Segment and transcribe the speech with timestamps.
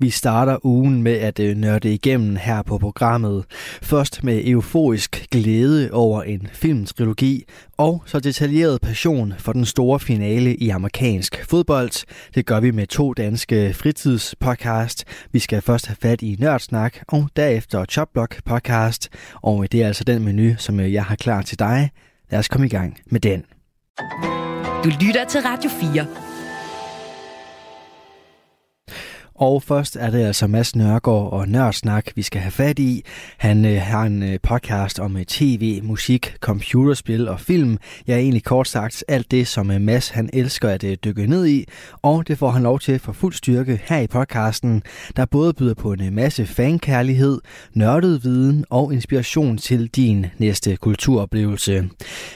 [0.00, 3.44] Vi starter ugen med at øh, nørde igennem her på programmet.
[3.82, 7.44] Først med euforisk glæde over en filmtrilogi,
[7.76, 12.06] og så detaljeret passion for den store finale i amerikansk fodbold.
[12.34, 15.04] Det gør vi med to danske fritidspodcast.
[15.32, 19.08] Vi skal først have fat i Nørdsnak, og derefter Chopblock podcast.
[19.42, 21.90] Og det er altså den menu, som øh, jeg har klar til dig.
[22.30, 23.44] Lad os komme i gang med den.
[24.84, 26.27] Du lytter til Radio 4.
[29.38, 33.04] Og først er det altså Mads Nørgaard og Nørdsnak, vi skal have fat i.
[33.36, 37.78] Han øh, har en øh, podcast om øh, tv, musik, computerspil og film.
[38.06, 41.26] Jeg er egentlig kort sagt alt det, som øh, Mads han elsker at øh, dykke
[41.26, 41.64] ned i.
[42.02, 44.82] Og det får han lov til for fuld styrke her i podcasten,
[45.16, 47.40] der både byder på en øh, masse fankærlighed,
[47.74, 51.88] nørdet viden og inspiration til din næste kulturoplevelse.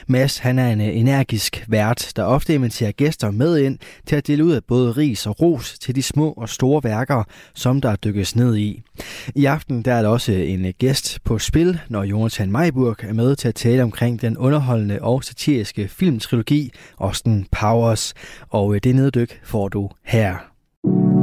[0.07, 4.27] Mads han er en øh, energisk vært, der ofte inviterer gæster med ind til at
[4.27, 7.95] dele ud af både ris og ros til de små og store værker, som der
[7.95, 8.81] dykkes ned i.
[9.35, 13.13] I aften der er der også en øh, gæst på spil, når Jonathan Mayburg er
[13.13, 18.13] med til at tale omkring den underholdende og satiriske filmtrilogi Austin Powers,
[18.49, 21.22] og øh, det neddyk får du her.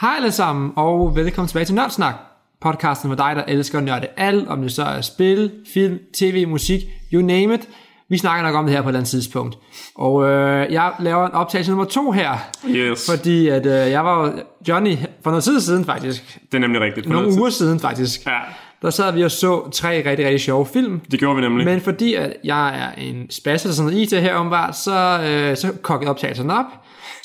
[0.00, 2.14] Hej alle sammen, og velkommen tilbage til Nørdsnak.
[2.60, 6.48] Podcasten for dig, der elsker at nørde alt, om det så er spil, film, tv,
[6.48, 6.80] musik,
[7.12, 7.68] you name it.
[8.08, 9.58] Vi snakker nok om det her på et eller andet tidspunkt.
[9.94, 12.30] Og øh, jeg laver en optagelse nummer to her.
[12.70, 13.10] Yes.
[13.10, 14.32] Fordi at, øh, jeg var jo
[14.68, 16.38] Johnny for noget tid siden faktisk.
[16.52, 17.06] Det er nemlig rigtigt.
[17.06, 18.26] For Nogle noget tid- uger siden faktisk.
[18.26, 18.38] Ja,
[18.82, 21.00] Der sad vi og så tre rigtig, rigtig sjove film.
[21.10, 21.66] det gjorde vi nemlig.
[21.66, 25.72] Men fordi at jeg er en spasser sådan noget IT her omvart, så, øh, så
[25.82, 26.66] kokkede optagelsen op.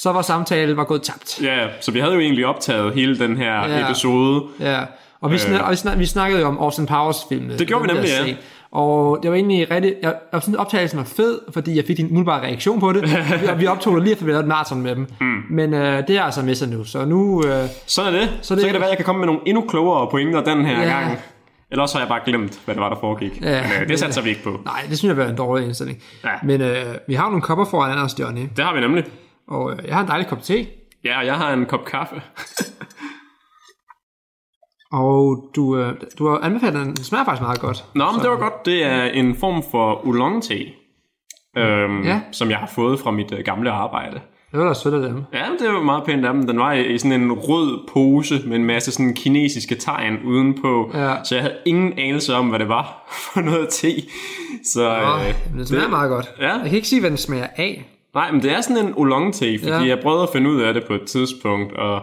[0.04, 1.40] Så var samtalen var gået tabt.
[1.44, 3.86] Ja, så vi havde jo egentlig optaget hele den her Ja.
[3.86, 4.44] episode.
[4.60, 4.80] Ja,
[5.22, 7.60] og vi, snak, og vi, snak, vi snakkede jo om Austin Powers filmen.
[7.60, 8.34] Det gjorde vi nemlig, ja.
[8.72, 12.06] Og det var egentlig rigtig, jeg, jeg synes optagelsen var fed, fordi jeg fik din
[12.06, 13.04] umiddelbare reaktion på det.
[13.52, 15.08] og vi optog det lige efter vi lavede maraton med dem.
[15.22, 15.42] Mm.
[15.50, 17.46] Men øh, det er altså misset nu, så nu...
[17.48, 18.30] Øh, Sådan er det.
[18.42, 20.44] Så, det- så kan det være, at jeg kan komme med nogle endnu klogere pointer
[20.44, 20.90] den her Ja.
[20.90, 21.20] gang.
[21.72, 23.42] Eller også har jeg bare glemt, hvad det var, der foregik.
[23.42, 24.60] Ja, Men øh, det satser vi ikke på.
[24.66, 26.02] nej, det synes jeg var en dårlig indstilling.
[26.24, 26.30] Ja.
[26.44, 26.76] Men øh,
[27.08, 28.42] vi har nogle kopper foran os, Johnny.
[28.58, 29.04] Det har vi nemlig.
[29.48, 30.68] Og øh, jeg har en dejlig kop te.
[31.04, 32.16] Ja, og jeg har en kop kaffe.
[34.92, 36.96] Og du, øh, du har anbefalet den.
[36.96, 37.86] Den smager faktisk meget godt.
[37.96, 38.66] Nå, men det var godt.
[38.66, 40.60] Det er en form for oolong te.
[41.58, 42.22] Øhm, Ja.
[42.32, 44.22] Som jeg har fået fra mit øh, gamle arbejde.
[44.52, 45.24] Det var da sødt af dem.
[45.34, 46.48] Ja, det var meget pænt af dem.
[46.48, 50.92] Den var i, sådan en rød pose med en masse sådan kinesiske tegn udenpå.
[50.94, 51.16] Ja.
[51.24, 53.92] Så jeg havde ingen anelse om, hvad det var for noget te.
[54.74, 56.32] Så, Øh, øh, den smager meget godt.
[56.40, 56.52] Ja.
[56.54, 57.86] Jeg kan ikke sige, hvad den smager af.
[58.16, 59.88] Nej, men det er sådan en oolong te, fordi Ja.
[59.88, 62.02] jeg prøvede at finde ud af det på et tidspunkt, og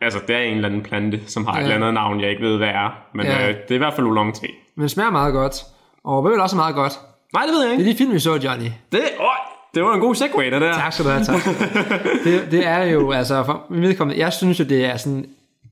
[0.00, 1.58] altså, det er en eller anden plante, som har ja.
[1.58, 2.90] et eller andet navn, jeg ikke ved, hvad er.
[3.14, 3.48] Men Ja.
[3.48, 4.46] øh, det er i hvert fald oolong te.
[4.76, 5.62] Men den smager meget godt.
[6.04, 6.92] Og vil også meget godt?
[7.34, 7.90] Nej, det ved jeg Det ikke.
[7.90, 8.66] er de film, vi så, Johnny.
[8.92, 9.26] Det, åh,
[9.74, 10.72] det var en god segway, det der.
[10.72, 11.44] Tak skal du have, tak.
[12.24, 15.24] det, det er jo, altså, for vedkommende, jeg synes jo, det er sådan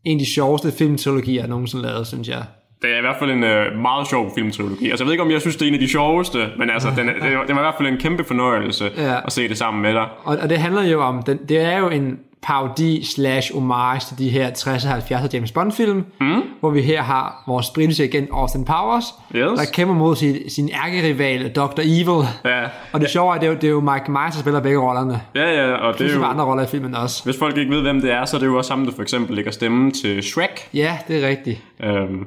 [0.04, 2.44] en af de sjoveste filmtrilogier, jeg nogensinde lavet, synes jeg.
[2.82, 4.90] Det er i hvert fald en øh, meget sjov filmtrilogi.
[4.90, 6.88] Altså, jeg ved ikke, om jeg synes, det er en af de sjoveste, men altså,
[6.96, 9.16] den, er- det, var, det var i hvert fald en kæmpe fornøjelse Ja.
[9.26, 10.06] at se det sammen med dig.
[10.24, 14.18] Og, og det handler jo om, den, det er jo en parodi slash homage til
[14.18, 16.42] de her 60'er og 70'er James Bond film, mm.
[16.60, 19.04] hvor vi her har vores britiske agent Austin Powers,
[19.36, 19.58] Yes.
[19.58, 21.80] der kæmper mod sin, sin ærkerival Dr.
[21.80, 22.26] Evil.
[22.44, 22.62] Ja,
[22.92, 24.78] Og det sjove er, det er, jo, det er jo Mike Myers, der spiller begge
[24.78, 25.20] rollerne.
[25.34, 27.24] ja, ja og det er er jo, andre roller i filmen også.
[27.24, 29.02] hvis folk ikke ved, hvem det er, så er det jo også ham, der for
[29.02, 30.68] eksempel lægger stemme til Shrek.
[30.74, 31.60] Ja, det er rigtigt.
[31.84, 32.26] Øhm,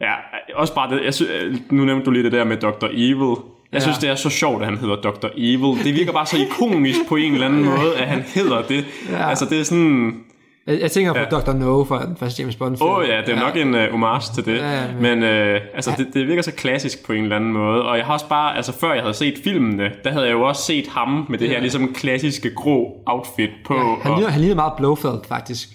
[0.00, 0.12] ja,
[0.54, 1.22] også bare det, jeg sy-
[1.70, 2.86] nu nævnte du lige det der med Dr.
[2.92, 3.36] Evil.
[3.72, 3.80] Jeg Ja.
[3.80, 5.26] synes, det er så sjovt, at han hedder Dr.
[5.36, 5.84] Evil.
[5.84, 8.84] Det virker bare så ikonisk på en eller anden måde, at han hedder det.
[9.10, 9.28] Ja.
[9.28, 10.20] Altså, det er sådan...
[10.66, 11.24] Jeg, jeg tænker på Ja.
[11.24, 11.52] Dr.
[11.52, 12.88] No fra den første James Bond film.
[12.90, 13.40] Åh oh, ja, det er ja.
[13.40, 14.56] nok en uh, homage til det.
[14.58, 17.52] Ja, Ja, men- men øh, altså, det, det virker så klassisk på en eller anden
[17.52, 17.82] måde.
[17.88, 20.42] Og jeg har også bare, altså før jeg havde set filmene, der havde jeg jo
[20.42, 21.50] også set ham med det Ja.
[21.52, 23.74] her ligesom klassiske grå outfit på.
[23.74, 25.68] Ja, han, og- ligner, han ligner meget Blofeld, faktisk.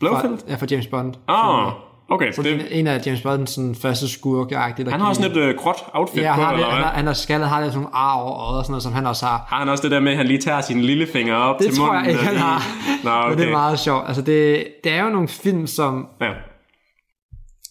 [0.00, 0.38] Blofeld?
[0.38, 1.14] Fra, ja, fra James Bond.
[1.28, 1.72] Ah,
[2.08, 2.32] okay.
[2.32, 5.42] Så Det, det, en af James Bonds sådan, første skurke han har også sådan et
[5.42, 6.84] øh, gråt outfit Ja, på, har det, eller han, hvad?
[6.88, 8.92] har, han har skaldet, har lidt sådan nogle ar over øjet og sådan noget, som
[8.92, 9.44] han også har.
[9.48, 11.76] Har han også det der med, at han lige tager sin lillefinger op Det til
[11.76, 12.04] tror munden?
[12.04, 12.62] jeg ikke, han har.
[13.04, 13.28] Nå, okay.
[13.28, 14.04] Men det er meget sjovt.
[14.06, 16.06] Altså, det, det er jo nogle film, som...
[16.20, 16.30] Ja.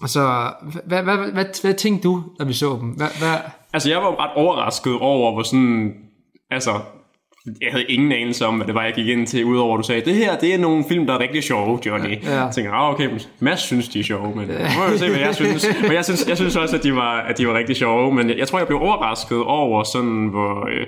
[0.02, 0.52] Altså,
[0.86, 2.90] hvad, hvad, hvad, hvad, hvad tænkte du, da vi så dem?
[2.90, 3.36] Hvad, hvad,
[3.74, 5.94] Altså, jeg var ret overrasket over, hvor sådan...
[6.52, 6.72] Altså,
[7.62, 9.88] jeg havde ingen anelse om, hvad det var, jeg gik ind til, udover at du
[9.88, 12.24] sagde, det her, det er nogle film, der er rigtig sjove, Johnny.
[12.24, 12.44] Ja.
[12.44, 13.10] Jeg tænkte, ah, okay,
[13.40, 14.54] Mads synes, de er sjove, men ja.
[14.78, 15.68] må jo se, hvad jeg synes.
[15.82, 18.30] Men jeg synes, jeg synes også, at de var, at de var rigtig sjove, men
[18.30, 20.68] jeg, jeg tror, jeg blev overrasket over sådan, hvor...
[20.68, 20.88] Øh,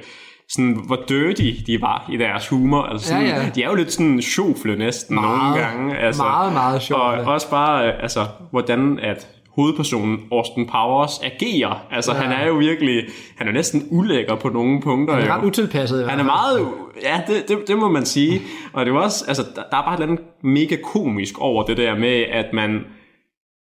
[0.50, 2.82] sådan, hvor dirty de var i deres humor.
[2.82, 3.50] Altså sådan, Ja, ja.
[3.56, 5.98] De er jo lidt sådan sjofle næsten Meget, nogle gange.
[5.98, 7.28] Altså, meget, meget Og sjofle.
[7.28, 9.28] også bare, øh, altså, hvordan at
[9.58, 11.88] hovedpersonen Austin Powers agerer.
[11.92, 12.18] Altså, Ja.
[12.20, 13.04] han er jo virkelig,
[13.38, 15.16] han er næsten ulækker på nogle punkter.
[15.16, 15.34] Det er jo.
[15.34, 15.98] ret utilpasset.
[15.98, 16.68] hvert Han er meget...
[17.04, 18.42] Ja, det, det, det må man sige.
[18.74, 19.26] Og det jo også...
[19.28, 22.54] Altså, der, der er bare et eller andet mega komisk over det der med, at
[22.54, 22.80] man...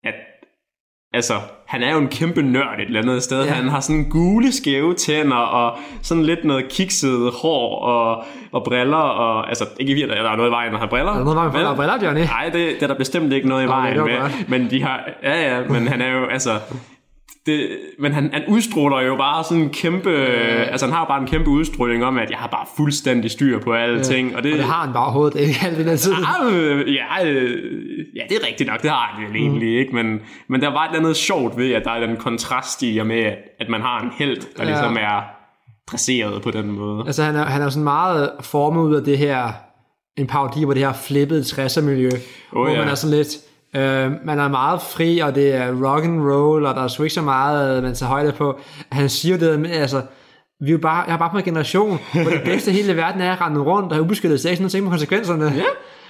[0.03, 0.13] At,
[1.13, 1.33] altså,
[1.67, 3.43] han er jo en kæmpe nørd et eller andet sted.
[3.43, 3.51] Ja.
[3.51, 8.97] Han har sådan gule skæve tænder, og sådan lidt noget kikset hår, og, og briller,
[8.97, 9.49] og...
[9.49, 11.11] Altså, ikke i der er noget i vejen at have briller.
[11.11, 12.21] Er der noget i vejen briller, Johnny?
[12.21, 14.29] Nej, det, det er der bestemt ikke noget i Okay, vejen var med.
[14.47, 15.09] Men de har...
[15.23, 16.25] Ja, ja, men han er jo...
[16.25, 16.51] Altså,
[17.47, 20.09] det, men han, han udstråler jo bare sådan en kæmpe...
[20.09, 20.71] Øh.
[20.71, 23.73] Altså han har bare en kæmpe udstråling om, at jeg har bare fuldstændig styr på
[23.73, 24.35] alle ting.
[24.35, 26.13] Og det, Og det har han bare overhovedet ikke alt den tid.
[26.13, 27.51] Ah, øh, ja, øh,
[28.15, 30.83] ja, det er rigtigt nok, det har han vel egentlig ikke, men, men der var
[30.83, 33.69] et eller andet sjovt ved, at der er den kontrast i og med, at, at
[33.69, 34.63] man har en held, der Ja.
[34.63, 35.21] ligesom er
[35.91, 37.03] dresseret på den måde.
[37.07, 39.51] Altså han er, han er sådan meget formet ud af det her,
[40.17, 42.09] en parodi på det her flippede 60'er miljø,
[42.51, 42.79] oh, hvor ja.
[42.79, 43.27] man er sådan lidt,
[43.75, 47.03] øh, man er meget fri, og det er rock and roll, og der er sgu
[47.03, 48.59] ikke så meget, øh, man tager højde på.
[48.91, 50.01] Han siger det med, altså,
[50.61, 52.95] vi er jo bare, jeg er bare på en generation, hvor det bedste i hele
[52.97, 55.45] verden er at rende rundt og have ubeskyttet sex, uden at tænke på konsekvenserne.
[55.45, 55.63] Ja.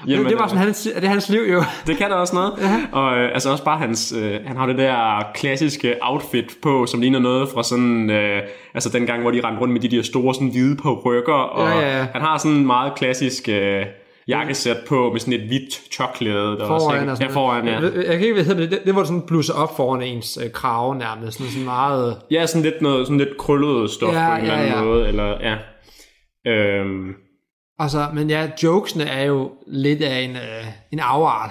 [0.05, 1.63] Det, Jamen, det, var øh, sådan hans, det er hans liv jo.
[1.87, 2.53] Det kan der også noget.
[2.61, 2.81] Ja.
[2.91, 7.01] Og øh, altså også bare hans, øh, han har det der klassiske outfit på, som
[7.01, 8.41] ligner noget fra sådan, øh,
[8.73, 11.33] altså den gang, hvor de rendte rundt med de der store sådan hvide på rykker,
[11.33, 12.05] og Ja, ja, ja.
[12.13, 13.85] han har sådan en meget klassisk øh,
[14.27, 16.57] jakkesæt på med sådan et hvidt tørklæde.
[16.57, 17.11] Der også, Foran ikke?
[17.11, 17.73] og sådan ja, foran, ja.
[17.73, 20.51] Jeg, jeg kan ikke vide, det, det, det var sådan blusser op foran ens øh,
[20.51, 22.17] krave nærmest, sådan, sådan meget...
[22.31, 24.83] Ja, sådan lidt noget sådan lidt krøllet stof Ja, på en eller ja, anden ja.
[24.83, 25.55] måde, eller ja.
[26.51, 27.13] Øhm,
[27.79, 31.49] Altså, men ja, jokesene er jo lidt af en, øh, en afart.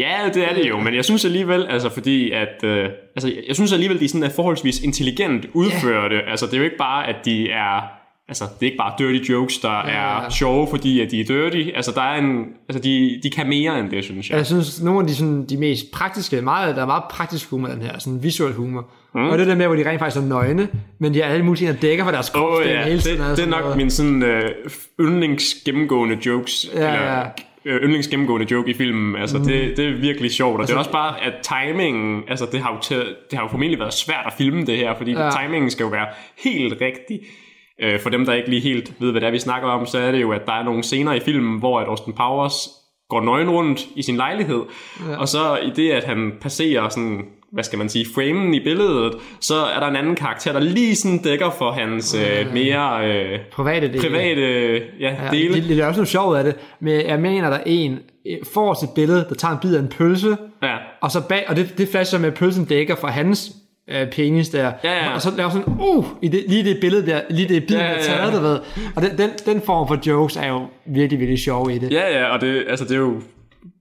[0.00, 3.54] ja, det er det jo, men jeg synes alligevel, altså fordi at, øh, altså jeg
[3.56, 6.22] synes alligevel, de sådan er forholdsvis intelligent udførte.
[6.30, 7.80] Altså det er jo ikke bare, at de er,
[8.28, 10.24] altså det er ikke bare dirty jokes, der Ja, ja, ja.
[10.26, 11.70] er sjove, fordi at de er dirty.
[11.74, 14.36] Altså der er en, altså de, de kan mere end det, synes jeg.
[14.36, 17.68] Jeg synes, nogle af de, sådan, de mest praktiske, meget, der er meget praktisk humor,
[17.68, 18.86] den her, sådan visuel humor.
[19.14, 19.28] Mm.
[19.28, 20.68] Og det der med, hvor de rent faktisk er nøgne,
[20.98, 23.02] men de har alle mulige ting, der dækker for deres krop oh, ja, hele det,
[23.02, 23.20] tiden.
[23.20, 23.76] og det er sådan nok noget.
[23.76, 24.50] min sådan øh,
[25.00, 27.22] yndlings gennemgående jokes, Ja, eller ja.
[27.64, 29.16] øh, yndlings gennemgående joke i filmen.
[29.16, 29.44] Altså, mm.
[29.44, 32.60] det, det er virkelig sjovt, og Altså- det er også bare, at timingen, altså det
[32.60, 32.96] har jo, til,
[33.30, 35.30] det har jo formentlig været svært at filme det her, fordi ja.
[35.42, 36.06] timingen skal jo være
[36.44, 37.20] helt rigtig.
[37.82, 39.98] Øh, for dem, der ikke lige helt ved, hvad det er, vi snakker om, så
[39.98, 42.54] er det jo, at der er nogle scener i filmen, hvor at Austin Powers
[43.08, 44.62] går nøgen rundt i sin lejlighed,
[45.08, 45.16] ja.
[45.16, 49.14] og så i det, at han passerer sådan, hvad skal man sige, framen i billedet,
[49.40, 53.38] så er der en anden karakter, der lige sådan dækker for hans øh, mere øh,
[53.52, 54.00] Private dele.
[54.00, 54.40] private
[55.00, 55.54] ja, Ja, dele.
[55.54, 58.36] det, det, er også noget sjovt af det, men jeg mener, der er en øh,
[58.54, 60.76] forrest et billede, der tager en bid af en pølse, Ja.
[61.02, 63.52] og så bag, og det, det flasher med, at pølsen dækker for hans
[63.90, 64.72] øh, penis der.
[64.84, 65.14] Ja, ja.
[65.14, 67.82] Og så laver sådan, uh, i det, lige det billede der, lige det bid, Ja,
[67.82, 68.02] der ja, ja.
[68.02, 68.58] taget, du ved.
[68.96, 71.92] Og den, den, den form for jokes er jo virkelig, virkelig sjov i det.
[71.92, 73.14] Ja, ja, og det, altså, det er jo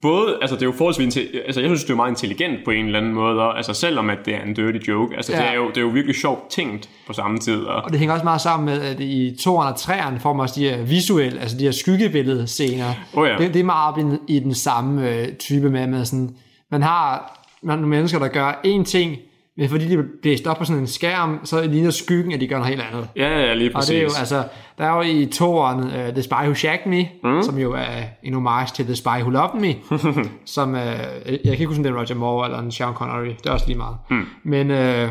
[0.01, 2.85] både, altså det er jo forholdsvis, altså jeg synes, det er meget intelligent på en
[2.85, 5.37] eller anden måde, og, altså selvom at det er en dirty joke, altså Ja.
[5.41, 7.99] det, er jo, det er jo virkelig sjovt tænkt på samme tid, og, Og det
[7.99, 10.81] hænger også meget sammen med, at i 2'eren og 3'eren får man også de her
[10.83, 12.93] visuelle, altså de her skyggebilledscener.
[13.13, 13.37] Åh ja.
[13.37, 16.29] det, det er meget op i, den- i den samme øh, type med, med sådan,
[16.71, 17.31] man har
[17.63, 19.15] man har nogle mennesker, der gør én ting,
[19.57, 22.55] men fordi de bliver op på sådan en skærm, så ligner skyggen, at de gør
[22.57, 23.09] noget helt andet.
[23.15, 23.89] ja, ja, lige Og præcis.
[23.89, 24.43] det er jo, altså,
[24.77, 27.43] der er jo i toeren uh, The Spy Who Shagged Me, mm.
[27.43, 29.75] som jo er en homage til The Spy Who Loved Me,
[30.55, 33.27] som, uh, jeg kan ikke huske, om det er Roger Moore eller en Sean Connery,
[33.27, 33.97] det er også lige meget.
[34.09, 34.25] Mm.
[34.43, 35.09] Men uh,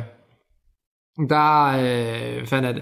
[1.28, 1.68] der,
[2.40, 2.74] uh, fandt jeg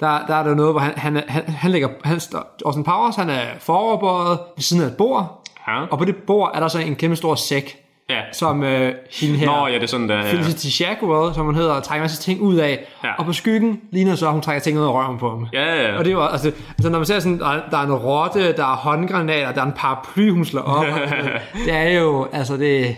[0.00, 2.20] der, der er der noget, hvor han, han, han, han ligger, han,
[2.66, 5.36] Austin Powers, han er foroverbøjet ved siden af et bord,
[5.68, 5.86] Ja.
[5.90, 7.76] og på det bord er der så en kæmpe stor sæk,
[8.10, 8.20] ja.
[8.32, 10.32] som øh, hende her, Nå, ja, det er sådan der, ja.
[10.32, 13.08] Felicity Shackwell, som hun hedder, og trækker en masse ting ud af, Ja.
[13.18, 15.46] og på skyggen ligner så, at hun trækker ting ud af røven på ham.
[15.52, 15.98] Ja, ja.
[15.98, 18.52] Og det var, altså, altså når man ser sådan, der, er- der er en rotte,
[18.56, 20.84] der er håndgranater, der er en paraply, hun slår op.
[20.86, 20.98] og,
[21.66, 22.96] det er jo, altså det...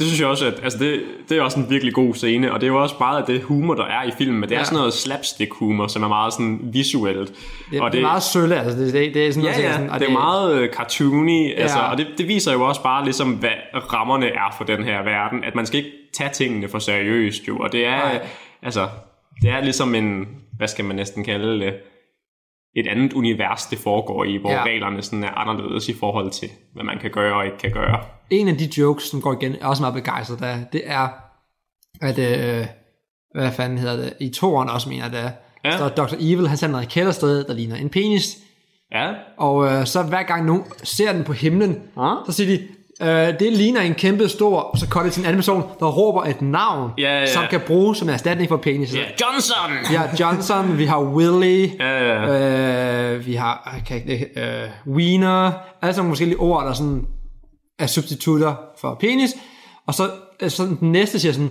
[0.00, 2.60] Det synes jeg også, at altså det, det er også en virkelig god scene, og
[2.60, 4.58] det er jo også meget af det humor, der er i filmen, men det er
[4.58, 4.64] Ja.
[4.64, 7.32] sådan noget slapstick-humor, som er meget sådan visuelt.
[7.72, 9.72] Det, og det, er meget sølle, altså det, det, det er sådan Ja, noget, ja,
[9.72, 11.90] sådan, og det er meget øh, cartoony, altså, Ja.
[11.90, 13.50] og det, det viser jo også bare ligesom, hvad
[13.92, 17.58] rammerne er for den her verden, at man skal ikke tage tingene for seriøst jo,
[17.58, 18.20] og det er, Nej.
[18.62, 18.88] altså,
[19.42, 21.72] det er ligesom en, hvad skal man næsten kalde det,
[22.76, 24.62] et andet univers, det foregår i, hvor Ja.
[24.64, 28.04] reglerne sådan er anderledes i forhold til, hvad man kan gøre og ikke kan gøre.
[28.30, 31.08] En af de jokes, som går igen, er også meget begejstret af, det er,
[32.00, 32.66] at, øh,
[33.34, 35.30] hvad fanden hedder det, i toren også mener det er,
[35.64, 35.78] Ja.
[35.78, 36.14] så Dr.
[36.20, 38.36] Evil, han sender et kældersted, der ligner en penis,
[38.92, 39.12] Ja.
[39.38, 42.14] Og øh, så hver gang nogen ser den på himlen, Ja.
[42.26, 42.62] så siger de,
[43.02, 43.08] øh,
[43.40, 46.42] det ligner en kæmpe stor, så cutter det til en anden person, der råber et
[46.42, 47.26] navn, Ja, ja, ja.
[47.26, 48.94] som kan bruges som erstatning for penis.
[48.94, 49.96] Ja, Johnson!
[49.96, 53.12] Har Johnson, vi har Willy, Ja, ja.
[53.14, 55.52] øh, vi har ikke, øh, Wiener,
[55.82, 57.06] alle sådan forskellige ord, der sådan
[57.78, 59.30] er substitutter for penis.
[59.86, 60.10] Og så,
[60.42, 61.50] øh, så den næste siger sådan,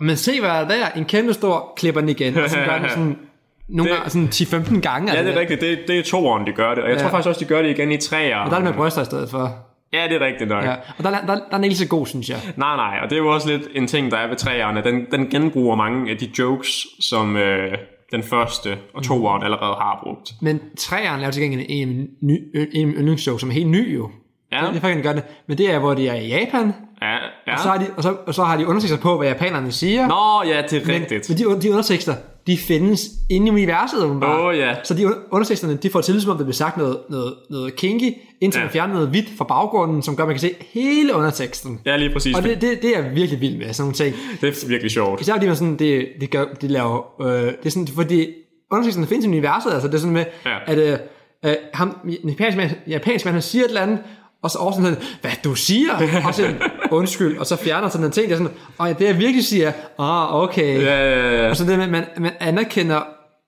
[0.00, 2.88] men se hvad er der, en kæmpe stor, klipper den igen, og så gør den
[2.88, 3.16] sådan,
[3.68, 4.28] nogle Det- gange, sådan
[4.64, 5.12] 10-15 gange.
[5.14, 5.60] Ja, det er rigtigt.
[5.60, 6.82] Det, det er toeren, de gør det.
[6.84, 7.02] Og jeg Ja.
[7.02, 8.36] tror faktisk også, de gør det igen i træer.
[8.38, 9.56] Og der er det med bryster i stedet for.
[9.92, 10.64] Ja, det er rigtigt nok.
[10.64, 10.74] Ja.
[10.98, 12.38] Og der, der, der, er den ikke så god, synes jeg.
[12.56, 14.82] Nej, nej, og det er jo også lidt en ting, der er ved træerne.
[14.84, 17.78] Den, den genbruger mange af de jokes, som øh,
[18.12, 20.32] den første og toeren allerede har brugt.
[20.40, 22.38] Men træerne er jo til gengæld en, ny,
[22.72, 24.10] en yndlingsshow, som er helt ny jo.
[24.52, 24.66] Ja.
[24.66, 25.24] Det er faktisk, gør det.
[25.46, 26.72] Men det er, hvor de er i Japan,
[27.02, 27.52] Ja, ja.
[27.52, 30.06] og, så har de, og, så, og så har de undertekster på, hvad japanerne siger.
[30.06, 31.28] Nå, ja, det er men, rigtigt.
[31.28, 32.14] men de, de undertekster,
[32.46, 34.40] de findes inde i universet, åbenbart.
[34.54, 34.74] Åh, ja.
[34.84, 37.76] Så de under- underteksterne, de får til, som om der bliver sagt noget, noget, noget
[37.76, 38.64] kinky, indtil Ja.
[38.64, 41.80] man fjerner noget hvidt fra baggrunden, som gør, at man kan se hele underteksten.
[41.86, 42.36] Ja, lige præcis.
[42.36, 44.16] Og det, det, det er virkelig vild med, sådan nogle ting.
[44.40, 45.20] det er virkelig sjovt.
[45.20, 48.26] Især fordi man sådan, det, det gør, det laver, øh, det er sådan, fordi
[48.72, 50.56] underteksterne findes i universet, altså det er sådan med, Ja.
[50.66, 50.98] at øh,
[51.44, 53.98] øh, ham, en japansk mand, japansk mand, han siger et eller andet,
[54.42, 55.90] og så oversætter han, hvad du siger,
[56.26, 56.54] og så
[56.90, 59.72] undskyld, og så fjerner sådan en ting, det er sådan, og det jeg virkelig siger,
[59.98, 60.82] ah, okay.
[60.82, 61.48] Ja, ja, ja.
[61.48, 63.00] Og så det med, man, man anerkender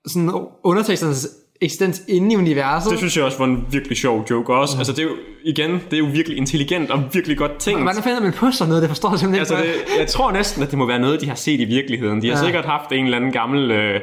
[0.07, 0.31] sådan
[0.63, 1.27] underteksternes
[1.61, 2.91] eksistens inde i universet.
[2.91, 4.77] Det synes jeg også var en virkelig sjov joke også.
[4.77, 7.81] Altså, det er jo, igen, det er jo virkelig intelligent og virkelig godt tænkt.
[7.81, 8.81] Hvordan finder man på sådan noget?
[8.81, 9.85] Det forstår jeg simpelthen Altså, ikke.
[9.93, 12.21] det, jeg tror næsten, at det må være noget, de har set i virkeligheden.
[12.21, 12.43] De har ja.
[12.43, 14.01] sikkert haft en eller anden gammel øh,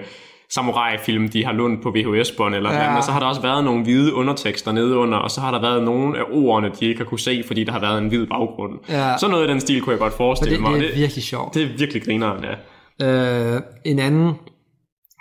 [0.55, 2.83] samurai-film, de har lånt på VHS-bånd eller Ja.
[2.91, 2.97] ja.
[2.97, 5.61] og så har der også været nogle hvide undertekster nede under, og så har der
[5.61, 8.27] været nogle af ordene, de ikke har kunne se, fordi der har været en hvid
[8.27, 8.73] baggrund.
[8.89, 9.17] Ja.
[9.19, 10.81] Så noget af den stil kunne jeg godt forestille det, mig.
[10.81, 11.55] det er virkelig sjovt.
[11.55, 13.55] det er virkelig grineren, ja.
[13.55, 14.35] Øh, en anden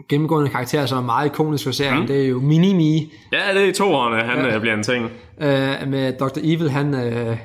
[0.10, 2.08] gennemgående karakter, som er meget ikonisk for serien, mm.
[2.08, 3.12] det er jo Mini-Me.
[3.32, 4.60] Ja, det er i toerne, han ja.
[4.60, 5.06] bliver en ting.
[5.42, 6.40] øh, med Dr.
[6.44, 7.38] Evil, han øh,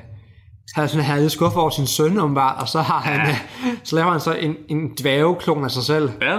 [0.75, 3.31] han er sådan her lidt skuffet over sin søn, åbenbart, og så har han, Ja.
[3.31, 6.37] øh, så laver han så en, en dværgeklon af sig selv, Ja,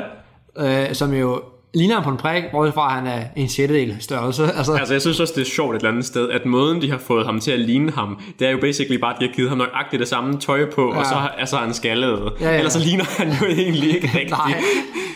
[0.59, 1.43] øh, som jo
[1.75, 4.43] ligner ham på en prik, bortset fra, at han er en sjettedel størrelse.
[4.59, 6.91] Altså, altså jeg synes også, det er sjovt et eller andet sted, at måden, de
[6.91, 9.35] har fået ham til at ligne ham, det er jo basically bare, at de har
[9.35, 10.99] givet ham nøjagtigt det samme tøj på, ja.
[10.99, 12.33] og så er så han skaldet.
[12.41, 12.57] Ja, ja.
[12.57, 14.31] Ellers så ligner han jo egentlig ikke rigtigt.
[14.31, 14.55] nej,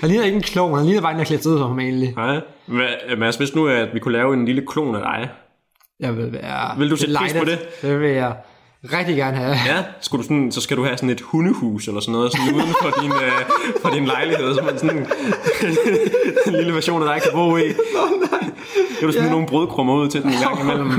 [0.01, 1.81] han ligner ikke en klon, han ligner bare en, der er klædt ud som ham
[1.81, 2.13] egentlig.
[2.17, 2.41] Nej.
[2.69, 5.29] Hva- Mads, hvis nu at vi kunne lave en lille klon af dig,
[6.01, 7.67] Jeg vil være Vil du sætte pris på delighted.
[7.83, 8.33] Det vil jeg
[8.85, 9.57] rigtig gerne have.
[9.67, 12.55] ja, skulle du sådan, så skal du have sådan et hundehus eller sådan noget, sådan
[12.55, 13.33] uden for din, øh,
[13.83, 14.97] for din lejlighed, så man sådan
[16.47, 17.61] en lille version af dig kan bo i.
[17.69, 18.51] Nå, nej.
[18.99, 19.31] Kan du smide ja.
[19.31, 20.91] nogle brødkrummer ud til den en gang imellem?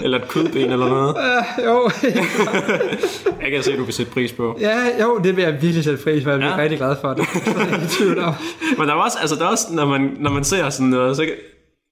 [0.00, 1.16] Eller et kødben eller noget?
[1.64, 1.90] Jo,
[3.42, 4.56] Jeg kan se, at du vil sætte pris på.
[4.60, 6.30] ja, jo, det vil jeg virkelig sætte pris for.
[6.30, 6.62] Jeg bliver Ja.
[6.62, 7.24] rigtig glad for det.
[7.44, 8.34] Så er jeg ikke i tvivl om.
[8.78, 11.16] Men der er også, altså der er også når, man, når man ser sådan noget,
[11.16, 11.26] så,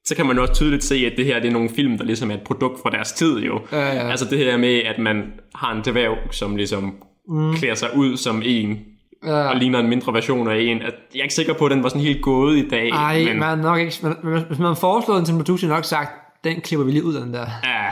[0.06, 2.30] så kan man også tydeligt se, at det her det er nogle film, der ligesom
[2.30, 3.60] er et produkt fra deres tid jo.
[3.72, 4.10] Ja, ja.
[4.10, 6.94] Altså det her med, at man har en dværg, som ligesom
[7.28, 7.54] mm.
[7.54, 8.78] klæder sig ud som en,
[9.24, 9.48] Ja.
[9.48, 10.78] og ligner en mindre version af en.
[10.78, 12.88] Jeg er ikke sikker på, at den var sådan helt gået i dag.
[12.88, 16.10] Ej, men, man nok ikke, man, hvis man foreslår den til en producer, nok sagt,
[16.44, 17.46] den klipper vi lige ud af den der.
[17.64, 17.84] Ja,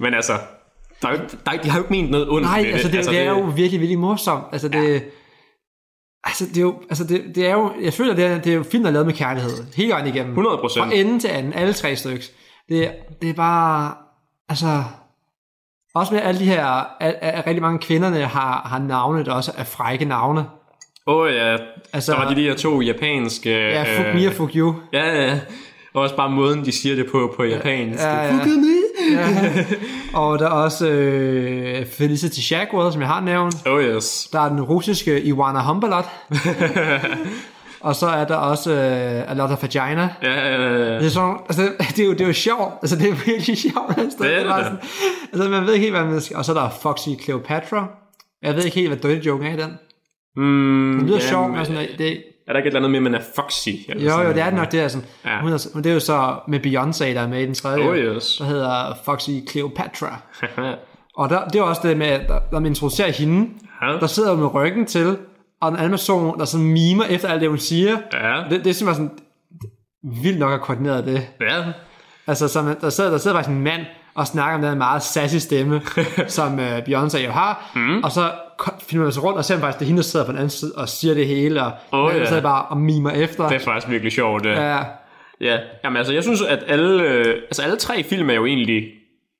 [0.00, 0.32] men altså,
[1.02, 2.88] der er, jo der er, de har jo ikke ment noget ondt Nej, ved altså
[2.88, 4.44] det, altså, det, er jo virkelig, virkelig morsomt.
[4.52, 5.00] Altså det, ja.
[6.26, 8.56] Altså det er jo, altså det, det er jo, jeg føler, det er, det er
[8.56, 9.50] jo film, der er lavet med kærlighed.
[9.76, 10.38] Hele vejen igennem.
[10.38, 10.38] 100%.
[10.80, 12.24] Fra ende til anden, alle tre stykker.
[12.68, 12.92] Det,
[13.22, 13.94] det er bare,
[14.48, 14.82] altså,
[15.94, 16.66] også med alle de her,
[17.00, 20.44] at, at rigtig mange kvinderne har, har navne, der også er frække navne.
[21.06, 21.56] Åh oh, ja,
[21.92, 23.50] Altså- der var de der to japanske...
[23.50, 24.74] Ja, fuck me og fuck you.
[24.92, 25.40] Ja, ja.
[25.94, 28.02] Og også bare måden, de siger det på på japansk.
[28.02, 28.24] Ja, ja.
[28.24, 28.44] ja.
[30.20, 33.54] Og der er også øh, Felicity Shagwell, som jeg har nævnt.
[33.66, 34.28] Oh yes.
[34.32, 36.04] Der er den russiske Ivana Humbalot.
[37.80, 40.08] og så er der også øh, A Lot of Vagina.
[40.22, 40.98] Ja, ja, ja.
[40.98, 42.74] Det er, sådan, altså, det, er jo, det er jo sjovt.
[42.82, 43.98] Altså, det er virkelig sjovt.
[43.98, 44.78] Altså, Det er det sådan,
[45.32, 46.36] altså, man ved ikke helt, hvad man skal.
[46.36, 47.86] Og så er der Foxy Cleopatra.
[48.42, 49.70] Jeg ved ikke helt, hvad dirty joke er i den.
[50.36, 52.98] Mm, Det lyder ja, sjovt, men sådan, det, Er der ikke et eller andet med,
[52.98, 53.68] at man er foxy?
[53.88, 55.06] Eller jo, sådan jo, det er det nok, det er sådan.
[55.24, 55.40] Ja.
[55.40, 57.88] Hun er, men det er jo så med Beyoncé, der er med i den tredje.
[57.88, 58.36] Oh yes.
[58.36, 60.20] Der hedder Foxy Cleopatra.
[61.16, 63.48] Og der, det er også det med, at der, der man introducerer hende,
[63.82, 63.86] Ja.
[64.00, 65.18] der sidder jo med ryggen til,
[65.60, 67.96] og den anden person, der sådan mimer efter alt det, hun siger.
[68.12, 68.42] Ja.
[68.50, 71.28] Det, det er simpelthen sådan, vildt nok at koordinere det.
[71.40, 71.64] ja.
[72.26, 73.80] Altså, så man, der, sidder, der sidder faktisk en mand
[74.16, 75.80] og snakker om den meget sassy stemme,
[76.28, 78.02] som uh, Beyoncé jo har, mm.
[78.04, 78.30] og så
[78.88, 80.50] finder man sig rundt og ser faktisk, det er hende, der sidder på den anden
[80.50, 82.24] side og siger det hele, og oh, ja.
[82.24, 83.48] sidder bare og mimer efter.
[83.48, 84.46] Det er faktisk virkelig sjovt.
[84.46, 84.74] Ja.
[84.74, 84.82] ja,
[85.40, 85.58] ja.
[85.84, 88.84] Jamen altså, jeg synes, at alle, øh, altså, alle tre film er jo egentlig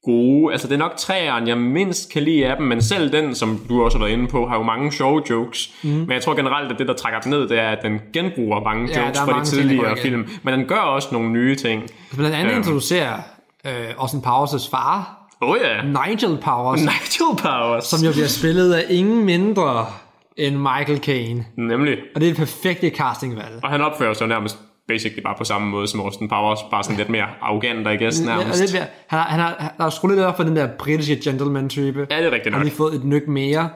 [0.05, 0.53] gode.
[0.53, 3.61] Altså, det er nok træeren, jeg mindst kan lide af dem, men selv den, som
[3.69, 5.71] du også har været inde på, har jo mange sjove jokes.
[5.83, 5.89] Mm.
[5.91, 8.61] Men jeg tror generelt, at det, der trækker den ned, det er, at den genbruger
[8.61, 10.29] mange jokes fra mange de tidligere film.
[10.43, 11.83] Men den gør også nogle nye ting.
[12.17, 12.59] blandt andet Øhm.
[12.59, 13.36] introducerer
[13.67, 15.83] øh, Austin Powers' far, Oh ja.
[15.83, 17.85] Nigel Powers, Nigel Powers.
[17.85, 19.87] som jo bliver spillet af ingen mindre
[20.37, 21.47] end Michael Caine.
[21.59, 21.99] Nemlig.
[22.15, 23.61] Og det er det perfekte castingvalg.
[23.63, 24.59] Og han opfører sig jo nærmest
[24.89, 28.21] basically bare på samme måde som Austin Powers, bare sådan lidt mere arrogant, I guess,
[28.21, 28.61] Ja, nærmest.
[28.61, 31.21] lidt mere, han, har, han, har, han har skruet lidt op for den der britiske
[31.25, 32.07] gentleman-type.
[32.11, 32.65] Ja, det er rigtigt Han har nok.
[32.65, 33.69] lige fået et nyk mere.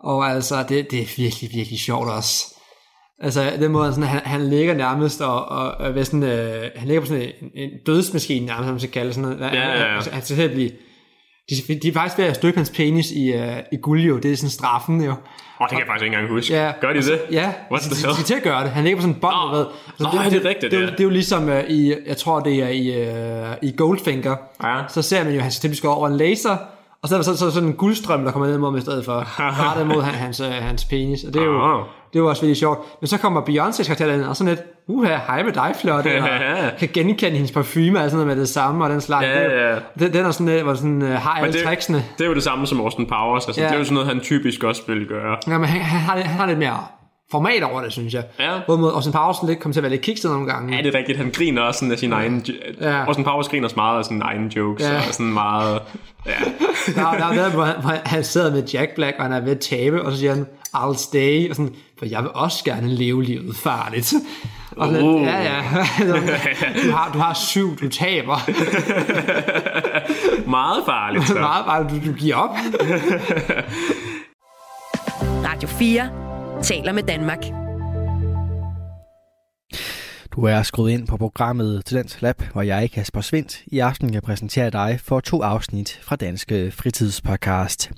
[0.00, 2.54] Og altså, det, det er virkelig, virkelig sjovt også.
[3.22, 7.00] Altså, den måde, sådan, han, han ligger nærmest og, og, og sådan, øh, han ligger
[7.00, 9.52] på sådan en, en dødsmaskine nærmest, som man skal kalde det sådan noget.
[9.54, 9.86] Ja, ja, ja.
[9.88, 10.70] Han, han skal til at blive,
[11.50, 13.40] de, de er faktisk ved at stykke hans penis i, uh,
[13.72, 14.18] i guld jo.
[14.18, 15.10] Det er sådan straffen jo.
[15.10, 15.16] Åh,
[15.60, 16.54] det kan jeg faktisk ikke engang huske.
[16.54, 17.20] Ja, Gør de det?
[17.30, 18.70] Ja, What the de, de, de, til at gøre det.
[18.70, 19.66] Han ligger på sådan en bånd, du ved.
[20.00, 20.90] Nå, ja, det er rigtigt, Det, er jo- ja.
[20.92, 23.10] det er jo ligesom uh, i, jeg tror det er i,
[23.50, 24.36] uh, i Goldfinger.
[24.62, 24.76] Ja.
[24.88, 26.56] Så ser man jo, at han typisk går over en laser,
[27.02, 28.80] og så er der så, så sådan en guldstrøm, der kommer ned mod ham i
[28.80, 29.24] stedet for.
[29.68, 31.24] Rettet mod han- hans, uh, hans penis.
[31.24, 31.84] Og det er jo, Ah.
[32.12, 32.78] det jo også virkelig sjovt.
[33.00, 36.06] Men så kommer Beyoncé's karakter ind, og sådan lidt, uha, hej med dig, flot.
[36.06, 36.12] og
[36.78, 39.26] kan genkende hendes parfume og sådan noget med det samme, og den slags.
[39.26, 39.76] Ja, ja.
[39.98, 42.04] Den, den er sådan, lidt, hvor sådan, uh, har alle det, tricksene.
[42.18, 43.46] det er jo det samme som Austin Powers.
[43.46, 43.66] Altså, Ja.
[43.66, 45.36] Det er jo sådan noget, han typisk også vil gøre.
[45.46, 46.78] Ja, men han, han, har, han har lidt mere
[47.30, 48.24] format over det, synes jeg.
[48.38, 48.50] Ja.
[48.66, 50.76] Både mod Austin Powers lidt kommer til at være lidt kikset nogle gange.
[50.76, 51.18] Ja, det er rigtigt.
[51.18, 52.46] Han griner også sådan af sin egen...
[52.80, 53.04] Ja.
[53.04, 54.84] Austin Powers griner også meget af sine egne jokes.
[54.84, 54.96] Ja.
[54.96, 55.80] Og sådan meget...
[56.26, 56.32] Ja.
[56.94, 59.40] Der, der er der, hvor han, hvor han sidder med Jack Black, og han er
[59.40, 62.64] ved at tabe, og så siger han, I'll stay, og sådan, for jeg vil også
[62.64, 64.14] gerne leve livet farligt.
[64.76, 65.22] Og sådan, Uh.
[65.22, 65.62] ja, ja,
[66.86, 68.50] du har, du har syv, du taber.
[70.50, 71.28] meget farligt.
[71.28, 71.34] Så.
[71.50, 72.50] Meget bare, du, du giver op.
[75.44, 76.27] Radio 4
[76.62, 77.38] taler med Danmark.
[80.32, 84.22] Du er skruet ind på programmet Talent Lab, hvor jeg, Kasper Svindt, i aften kan
[84.22, 87.90] præsentere dig for to afsnit fra Danske Fritidspodcast.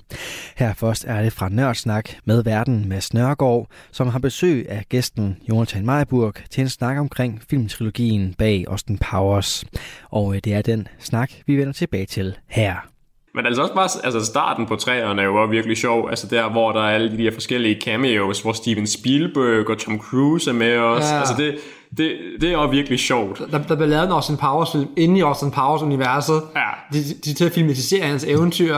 [0.57, 5.37] Her først er det fra Nørdsnak med verden Mads Nørgaard, som har besøg af gæsten
[5.49, 9.65] Jonathan Meyerburg til en snak omkring filmtrilogien bag Austin Powers.
[10.09, 12.91] Og øh, det er den snak, vi vender tilbage til her.
[13.35, 16.09] Men altså også bare, altså starten på træerne er jo også virkelig sjov.
[16.09, 19.99] Altså der, hvor der er alle de der forskellige cameos, hvor Steven Spielberg og Tom
[19.99, 21.11] Cruise er med os.
[21.11, 21.19] Ja.
[21.19, 21.57] Altså det,
[21.97, 23.39] det, det er også virkelig sjovt.
[23.51, 26.41] Der, der bliver lavet en Austin Powers film inde i Austin Powers universet.
[26.55, 26.61] Ja.
[26.93, 28.75] De, de, til at filmatisere hans eventyr.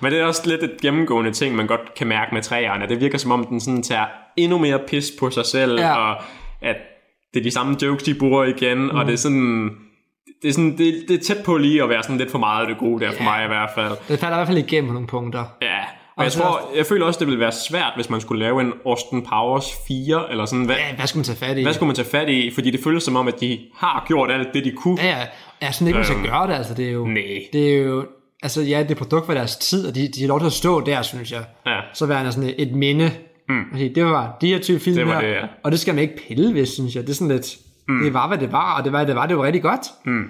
[0.00, 2.88] Men det er også lidt et gennemgående ting, man godt kan mærke med træerne.
[2.88, 4.04] Det virker som om, den sådan tager
[4.36, 5.96] endnu mere pis på sig selv, ja.
[5.96, 6.22] og
[6.62, 6.76] at
[7.34, 8.90] det er de samme jokes, de bruger igen, mm.
[8.90, 9.70] og det er sådan...
[10.42, 12.60] Det er, sådan, det, det er tæt på lige at være sådan lidt for meget
[12.62, 13.92] af det gode der, for mig i hvert fald.
[14.08, 15.44] Det falder i hvert fald igennem på nogle punkter.
[15.62, 15.78] Ja,
[16.16, 18.60] og jeg tror, også- jeg føler også, det ville være svært, hvis man skulle lave
[18.60, 21.62] en Austin Powers 4, eller sådan, hvad, Ja, hvad skal man tage fat i?
[21.62, 22.50] hvad skulle man tage fat i?
[22.54, 24.96] Fordi det føles som om, at de har gjort alt det, de kunne.
[25.02, 25.24] Ja, ja.
[25.60, 26.74] Jeg synes ikke, man skal Øhm, gøre det, altså.
[26.74, 27.06] Det er jo...
[27.06, 27.22] nej.
[27.52, 28.06] Det er jo...
[28.42, 30.52] Altså, ja, det er produkt for deres tid, og de, de har lov til at
[30.52, 31.44] stå der, synes jeg.
[31.66, 31.80] Ja.
[31.94, 33.10] Så værende sådan et, minde.
[33.48, 33.64] Mm.
[33.94, 35.40] Det var de her type film Det var her, det, ja.
[35.64, 37.02] og det skal man ikke pille ved, synes jeg.
[37.02, 37.56] Det er sådan lidt...
[37.88, 38.00] Mm.
[38.04, 39.80] Det var, hvad det var, og det var, det var, det var rigtig godt.
[40.04, 40.24] Mm.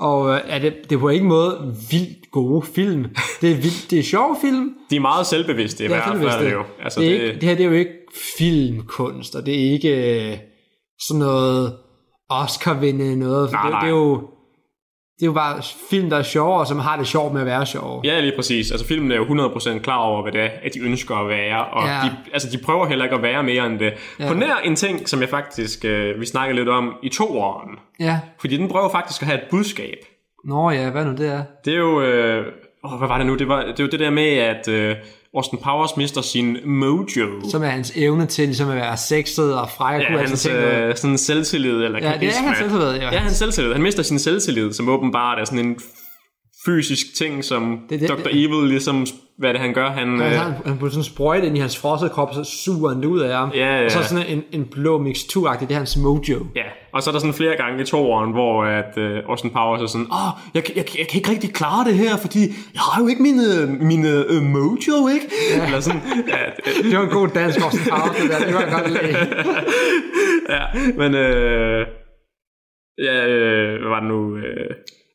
[0.00, 3.04] Og øh, er det, det er på ingen måde vildt gode film.
[3.40, 4.70] Det er, vildt, det er sjove film.
[4.90, 6.50] De er meget selvbevidste i Det er hvert fald selvbevidste.
[6.58, 6.62] jo.
[6.84, 7.92] Altså, det, er det, ikke, det her det er jo ikke
[8.38, 10.36] filmkunst, og det er ikke øh,
[11.08, 11.76] sådan noget
[12.30, 13.52] Oscar-vindende noget.
[13.52, 13.80] Nej, det, nej.
[13.80, 14.28] det, er jo,
[15.20, 17.46] det er jo bare film, der er sjove, og som har det sjovt med at
[17.46, 18.00] være sjove.
[18.04, 18.70] Ja, lige præcis.
[18.70, 21.64] Altså filmen er jo 100% klar over, hvad det er, at de ønsker at være,
[21.64, 22.00] og Ja.
[22.04, 23.92] de, altså, de prøver heller ikke at være mere end det.
[24.18, 24.24] Ja.
[24.24, 24.28] Ja.
[24.28, 27.70] På nær en ting, som jeg faktisk, øh, vi snakkede lidt om i to åren,
[28.00, 28.20] Ja.
[28.40, 29.96] fordi den prøver faktisk at have et budskab.
[30.44, 31.42] Nå ja, hvad nu det er?
[31.64, 32.46] Det er jo, øh,
[32.84, 33.34] åh, hvad var det nu?
[33.34, 34.96] Det, var, det er jo det der med, at øh,
[35.36, 37.50] Austin Powers mister sin mojo.
[37.50, 40.50] Som er hans evne til ligesom at være sexet og fræk og Ja, kunne altså
[40.50, 40.88] hans noget.
[40.90, 43.12] øh, sådan selvtillid eller Ja, det er hans selvtillid, ja.
[43.12, 43.72] Ja, hans selvtillid.
[43.72, 45.76] Han mister sin selvtillid, som åbenbart er sådan en
[46.66, 48.28] fysisk ting, som Det det- Dr.
[48.30, 49.06] Evil ligesom,
[49.38, 49.90] hvad det han gør?
[49.90, 52.88] Han, øh, han, han putter sådan en sprøjte ind i hans frosset krop, så suger
[52.88, 53.50] han det ud af ham.
[53.54, 56.46] Ja, ja, Og så sådan en, en blå mixturagtig, det er hans mojo.
[56.56, 59.82] Ja, og så er der sådan flere gange i toeren, hvor at, øh, Austin Powers
[59.82, 62.40] er sådan, åh, jeg, kan- jeg, jeg, jeg kan ikke rigtig klare det her, fordi
[62.74, 65.26] jeg har jo ikke mine, mine øh, mojo, ikke?
[65.56, 65.66] Ja.
[65.66, 68.38] Eller sådan, ja, det- Det var en god dansk Austin Powers, det der.
[68.46, 69.18] Det var jeg godt lide.
[70.56, 70.62] ja,
[70.96, 71.86] men øh,
[72.98, 74.36] ja, øh, hvad var det nu?
[74.36, 74.70] Øh,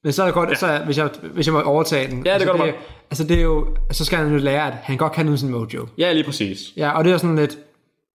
[0.06, 0.56] Men så er det godt, ja.
[0.56, 2.18] så, hvis, jeg, hvis jeg må overtage den.
[2.18, 2.74] Ja, det altså, gør du det,
[3.12, 5.50] altså det er jo, så skal han jo lære, at han godt kan uden sin
[5.50, 5.88] mojo.
[5.98, 6.60] ja, lige præcis.
[6.78, 7.58] Ja, og det er sådan lidt,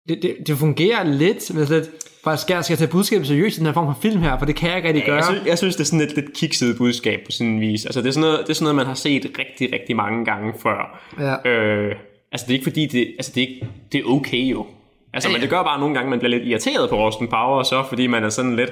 [0.10, 1.86] det, det, det fungerer lidt, men lidt,
[2.24, 4.38] for jeg skal, skal jeg tage budskabet seriøst i den her form for film her,
[4.38, 5.16] for det kan jeg ikke rigtig Ja, gøre.
[5.16, 7.86] jeg, synes, jeg synes, det er sådan et lidt kikset budskab på en vis.
[7.86, 10.26] Altså, det er sådan noget, det er sådan noget man har set rigtig, rigtig mange
[10.26, 11.00] gange før.
[11.20, 11.50] Ja.
[11.50, 11.96] Øh,
[12.32, 14.66] altså, det er ikke fordi, det, altså, det er, ikke, det er okay jo.
[15.14, 17.28] Altså, Ja, ja, men det gør bare nogle gange, man bliver lidt irriteret på Austin
[17.28, 18.70] Powers, så fordi man er sådan lidt,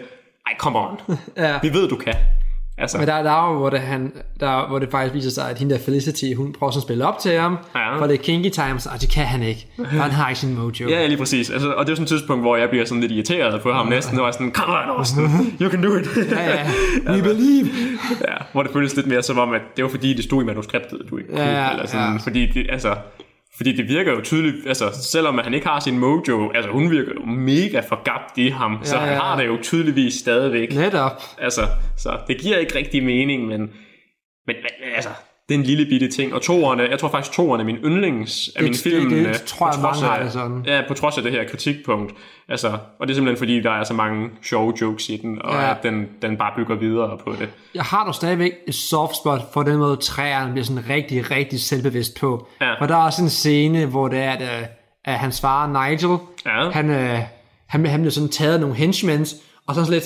[0.47, 0.97] ej, come on.
[1.37, 1.59] Ja.
[1.61, 2.13] Vi ved, du kan.
[2.77, 5.49] Altså, Men der, der er jo, hvor det, han, der, hvor det faktisk viser sig,
[5.49, 7.97] at hende der Felicity, hun prøver sådan at spille op til ham, Ja.
[7.99, 9.67] for det er kinky times, og det kan han ikke.
[9.77, 10.71] For han har ikke sin mojo.
[10.89, 11.49] Ja, ja, lige præcis.
[11.49, 13.87] Altså, og det er sådan et tidspunkt, hvor jeg bliver sådan lidt irriteret på ham
[13.87, 15.23] næsten, og er sådan, come on, Austin,
[15.61, 16.07] you can do it.
[16.31, 16.65] Ja, ja.
[17.15, 17.67] We believe.
[18.27, 20.45] ja, hvor det føles lidt mere som om, at det var fordi, det stod i
[20.45, 22.17] manuskriptet, du ikke kunne, Ja, eller sådan, ja.
[22.23, 22.95] fordi det, altså,
[23.57, 27.11] fordi det virker jo tydeligt, altså selvom han ikke har sin mojo, altså hun virker
[27.15, 29.19] jo mega forgabt i ham, så Ja, han ja.
[29.19, 30.73] har det jo tydeligvis stadigvæk.
[30.73, 31.11] Netop.
[31.37, 31.61] Altså,
[31.97, 33.59] så det giver ikke rigtig mening, men,
[34.47, 34.55] men, men
[34.95, 35.09] altså,
[35.49, 36.33] det er en lille bitte ting.
[36.33, 39.09] Og toerne, jeg tror faktisk toerne er min yndlings af Det- mine det- film.
[39.09, 40.63] det øh, tror jeg, mange har det sådan.
[40.67, 42.13] Ja, på trods af det her kritikpunkt.
[42.49, 42.67] Altså,
[42.99, 45.71] og det er simpelthen fordi, der er så mange sjove jokes i den, og Ja.
[45.71, 47.49] at den, den bare bygger videre på det.
[47.75, 51.59] Jeg har dog stadigvæk et soft spot for den måde, træerne bliver sådan rigtig, rigtig
[51.59, 52.47] selvbevidst på.
[52.61, 52.73] Ja.
[52.81, 54.67] For der er også en scene, hvor det er, at, øh,
[55.05, 56.69] at hans far, Nigel, Ja.
[56.69, 57.19] han, øh,
[57.67, 59.25] han, han bliver sådan taget af nogle henchmen,
[59.67, 60.03] og så sådan lidt,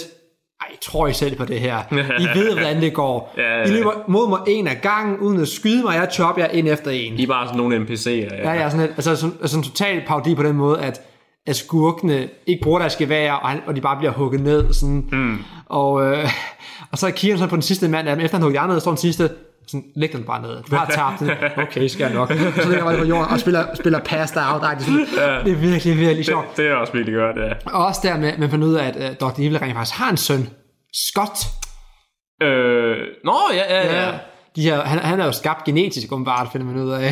[0.69, 1.77] ej, tror I selv på det her?
[2.19, 3.34] I ved, hvordan det går.
[3.38, 3.65] Ja, ja, ja.
[3.65, 6.67] I løber mod mig en af gangen, uden at skyde mig, jeg chopper jer en
[6.67, 7.13] efter en.
[7.13, 8.36] I er bare sådan nogle NPC'er.
[8.36, 11.01] Ja, ja, sådan, et, altså, sådan, altså en total parodi på den måde, at,
[11.47, 14.73] at skurkene ikke bruger deres gevær, og, han, og de bare bliver hugget ned.
[14.73, 15.08] Sådan.
[15.12, 15.38] Mm.
[15.65, 16.30] Og, øh,
[16.91, 18.19] og så kigger han på den sidste mand, dem.
[18.19, 19.30] efter han hugger jer ned, står den sidste,
[19.67, 20.63] sådan, læg den bare ned.
[20.71, 21.30] Du har tabt den.
[21.63, 22.30] Okay, skal jeg nok.
[22.30, 24.62] Og så ligger bare på jorden og spiller, spiller pasta out.
[24.62, 26.47] Det, er sådan, det er virkelig, virkelig sjovt.
[26.49, 27.53] Det, det er også virkelig godt, ja.
[27.65, 29.39] Og også der med, man finder ud af, at uh, Dr.
[29.39, 30.49] Evil rent faktisk har en søn.
[30.93, 31.38] Scott.
[32.41, 34.06] Øh, nå, ja, ja, ja.
[34.06, 34.19] Ja.
[34.56, 37.12] De her, han, han er jo skabt genetisk, åbenbart, finder man ud af.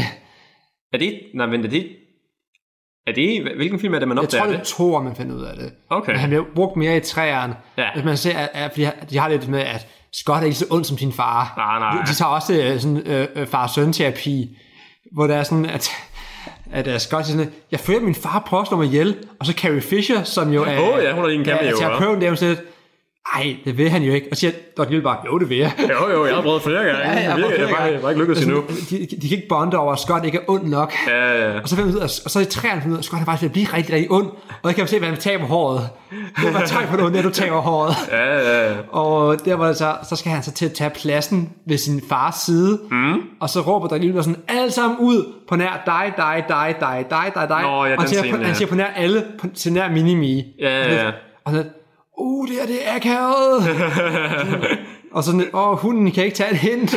[0.93, 1.89] Er det, nej, men er det,
[3.07, 5.35] er det, hvilken film er det, man Jeg opdager tror, det er to, man finder
[5.35, 5.73] ud af det.
[5.89, 6.11] Okay.
[6.11, 7.55] Men han bliver brugt mere i træerne.
[7.77, 7.89] Ja.
[7.93, 10.65] Hvis man ser, at, at fordi de har lidt med, at Scott er ikke så
[10.71, 11.53] ond som sin far.
[11.57, 12.03] Nej, nej.
[12.03, 14.57] De, de tager også øh, sådan øh, øh, far-søn-terapi,
[15.13, 15.89] hvor det er sådan, at
[16.71, 19.17] at uh, Scott siger sådan, jeg føler, at min far prøver at slå mig ihjel,
[19.39, 20.79] og så Carrie Fisher, som jo er...
[20.79, 22.55] Åh, ja, hun er lige en cameo, Ja, terapeuten, der er jo
[23.33, 24.27] sådan lidt, ej, det vil han jo ikke.
[24.31, 24.83] Og så siger Dr.
[24.83, 25.71] Evil bare, jo, det vil jeg.
[25.89, 26.99] Jo, jo, jeg har prøvet flere gange.
[26.99, 28.63] Ja, jeg har det prøvet flere bare, jeg bare ikke lykkedes endnu.
[28.89, 30.93] De, de, kan ikke bonde over, at Scott ikke er ond nok.
[31.07, 31.59] Ja, ja.
[31.59, 33.05] Og så finder man ud af, og så i træerne finder man ud af, at
[33.05, 34.27] Scott er faktisk ved at blive rigtig, rigtig ond.
[34.61, 35.89] Og jeg kan se, at han taber håret.
[36.41, 37.95] Det var tegn på det, når du taber håret.
[38.11, 38.75] Ja, ja, ja.
[38.89, 42.01] Og der var det så, så skal han så til at tage pladsen ved sin
[42.09, 42.79] fars side.
[42.91, 43.21] Mm.
[43.39, 47.05] Og så råber der lige sådan, alle sammen ud på nær dig, dig, dig, dig,
[47.09, 47.61] dig, dig, dig.
[47.61, 50.55] Nå, ja, og han siger, på, han siger på nær alle, på, til nær Minimi.
[50.59, 51.11] Ja, ja, ja.
[51.45, 51.63] Og så
[52.17, 53.67] uh, det er det er akavet.
[55.13, 56.95] og sådan, lidt, åh, hunden kan ikke tage et hint.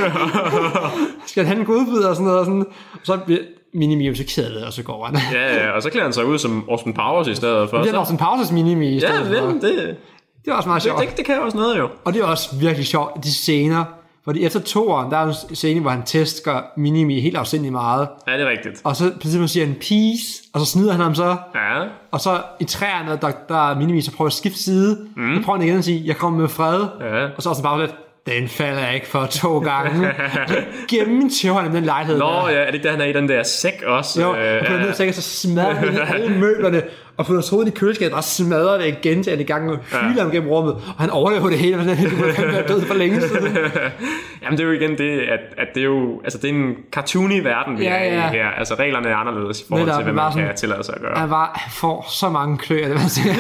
[1.27, 2.41] skal han gå udbyde og sådan noget.
[2.41, 2.61] Og, sådan.
[2.93, 3.41] og så bliver
[3.75, 5.17] Minimi så ked af det, og så går han.
[5.33, 7.79] Ja, ja, og så klæder han sig ud som Austin Powers i stedet for.
[7.79, 9.47] Det er Så, også en pauses Minimi i ja, stedet for.
[9.47, 9.97] det, det,
[10.45, 11.01] Det er også meget sjovt.
[11.01, 11.89] det, det kan også noget jo.
[12.05, 13.85] Og det er også virkelig sjovt, de scener,
[14.29, 18.33] fordi efter toeren, der er en scene, hvor han tester Minimi helt afsindig meget, Ja,
[18.33, 18.81] det er rigtigt.
[18.85, 22.41] og så tidspunkt siger han peace, og så snyder han ham så, Ja, og så
[22.61, 25.37] i træerne, der, der er Minimi, så prøver at skifte side, mm.
[25.37, 27.27] så prøver han igen at sige, jeg kommer med fred, Ja.
[27.37, 27.95] og så er han bare lidt,
[28.27, 30.09] den falder jeg ikke for to gange.
[30.91, 32.49] Gennemtæver han den lejlighed Nå, der.
[32.51, 34.23] ja, er det ikke der, han er i den der sæk også?
[34.23, 34.87] Jo, Øh, og på den ja.
[34.87, 36.83] her sække, så smadrer han alle møblerne,
[37.19, 39.79] og på hans hoved i køleskabet, der smadrer det gentagende gange, og
[40.09, 42.95] hylder ham gennem rummet, og han overlever det hele, og kunne fandme være død for
[42.95, 43.57] længe siden.
[44.43, 46.75] Jamen det er jo igen det, at, at det er jo, altså det er en
[46.93, 48.29] cartoony verden, vi Ja, er ja.
[48.29, 48.47] i her.
[48.59, 51.01] Altså reglerne er anderledes i forhold Netop, til, hvad man sådan- kan tillade sig at
[51.01, 51.17] gøre.
[51.19, 53.35] Han, var, han får så mange kløer, det man siger.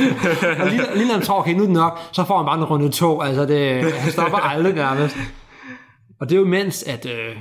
[0.60, 2.58] og lige, lige når han tror, okay, nu er det nok, så får han bare
[2.58, 3.20] en runde to.
[3.20, 5.16] Altså, det, han stopper aldrig nærmest.
[6.20, 7.36] Og det er jo mens, at, øh,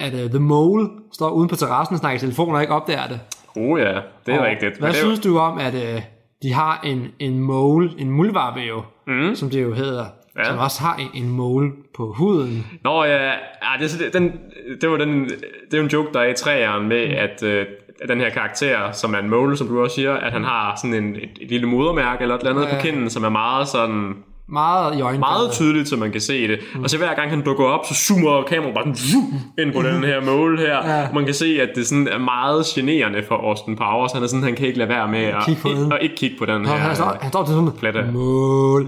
[0.00, 3.06] at uh, The Mole står uden på terrassen og snakker i telefon og ikke opdager
[3.06, 3.20] det.
[3.58, 4.78] Oh ja, det er Og rigtigt.
[4.78, 6.02] Hvad det synes du om, at øh,
[6.42, 9.34] de har en, en mole, en muldvarpe jo, mm.
[9.34, 10.04] som det jo hedder,
[10.38, 10.44] Ja.
[10.44, 12.66] som også har en, en mole på huden.
[12.84, 13.32] Nå ja, ja
[13.78, 14.32] det, er så- den,
[14.80, 17.66] det var den, det er jo en joke, der er i træerne med, at øh,
[18.08, 20.94] den her karakter, som er en mole, som du også siger, at han har sådan
[21.04, 22.74] en, et, et lille modermærke eller et eller andet Ja.
[22.74, 24.14] på kinden, som er meget sådan
[24.52, 25.20] Meget i øjnene.
[25.20, 26.58] meget tydeligt, så man kan se det.
[26.74, 26.82] Mm.
[26.82, 29.24] Og så hver gang han dukker op, så zoomer kameraet bare zoom,
[29.58, 30.96] ind på den her mål her.
[30.98, 31.06] Ja.
[31.14, 34.12] Man kan se, at det sådan er meget generende for Austin Powers.
[34.12, 35.92] Han er sådan, han kan ikke lade være med at, Kig på den.
[35.92, 36.74] at ikke kigge på den her.
[36.76, 38.02] han, står, han står til sådan, Platte.
[38.12, 38.86] mål,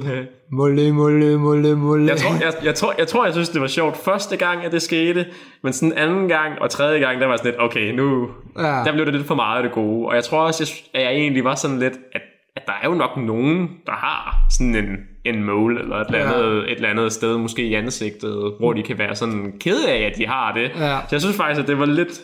[0.53, 2.07] måle, måle, måle, måle.
[2.09, 4.73] Jeg tror, jeg, jeg, tror, jeg tror, jeg synes, det var sjovt første gang, at
[4.73, 5.27] det skete,
[5.63, 8.63] men sådan anden gang og tredje gang, der var sådan lidt, okay, nu, Ja.
[8.63, 10.07] der blev det lidt for meget af det gode.
[10.09, 12.21] Og jeg tror også, jeg, at jeg egentlig var sådan lidt, at,
[12.57, 16.19] at der er jo nok nogen, der har sådan en, en mål eller et eller,
[16.19, 16.33] Ja.
[16.35, 20.07] andet, et eller andet sted, måske i ansigtet, hvor de kan være sådan kede af,
[20.07, 20.71] at de har det.
[20.79, 20.99] Ja.
[21.01, 22.21] Så jeg synes faktisk, at det var lidt...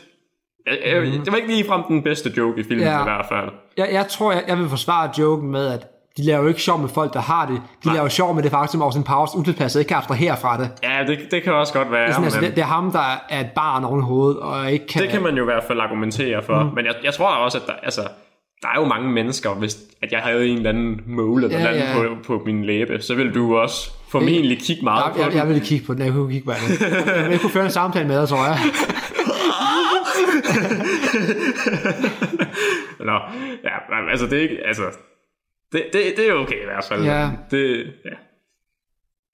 [0.67, 3.01] Jeg, jeg, det var ikke ligefrem den bedste joke i filmen Ja.
[3.01, 3.49] i hvert fald.
[3.77, 6.81] Jeg, jeg tror, jeg, jeg vil forsvare joken med, at de laver jo ikke sjov
[6.81, 7.63] med folk, der har det.
[7.85, 10.71] De laver sjov med det faktum, at Austin Powers utilpasset ikke kan abstrahere fra det.
[10.83, 12.01] Ja, det, det kan også godt være.
[12.03, 14.39] Det er, sådan, altså, det, det er ham, der er et barn oven i hovedet,
[14.41, 15.03] og ikke kan...
[15.03, 16.63] Det kan man jo i hvert fald argumentere for.
[16.63, 16.75] Mm.
[16.75, 18.01] Men jeg, jeg tror også, at der, altså,
[18.63, 21.75] der er jo mange mennesker, hvis at jeg havde en eller anden mål eller ja.
[21.75, 21.95] ja.
[21.95, 25.39] på, på min læbe, så vil du også formentlig kigge meget Jeg, på jeg, den.
[25.39, 26.89] jeg ville kigge på den, jeg kunne kigge på den.
[27.07, 28.59] Jeg, jeg kunne føre en samtale med dig, tror jeg.
[33.07, 33.21] Nå,
[33.65, 34.83] ja, altså det er ikke, altså,
[35.73, 37.05] det, det, det er okay i hvert fald.
[37.05, 37.31] Ja.
[37.51, 38.17] Det, ja.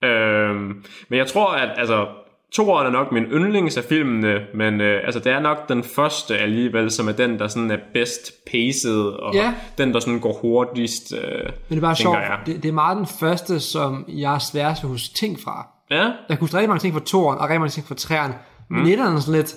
[0.09, 2.07] Øhm, men jeg tror, at altså,
[2.55, 6.39] toeren er nok min yndlings af filmene, men øh, altså, det er nok den første
[6.39, 9.55] alligevel, som er den, der sådan er bedst paced, og Ja.
[9.79, 11.13] den, der sådan går hurtigst.
[11.13, 12.19] Øh, Men det er bare sjovt.
[12.47, 15.67] Det, det, er meget den første, som jeg er sværest at huske ting fra.
[15.91, 18.35] Ja, Jeg kunne huske rigtig mange ting fra toeren, og rigtig mange ting fra træerne.
[18.71, 18.87] Men mm.
[18.89, 19.55] etteren er sådan lidt,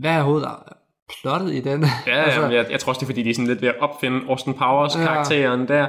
[0.00, 0.72] hvad er er
[1.22, 1.84] plottet i den?
[2.06, 3.78] Ja, altså, jeg, jeg tror også, det er fordi, de er sådan lidt ved at
[3.80, 5.04] opfinde Austin Powers Ja.
[5.04, 5.86] karakteren der.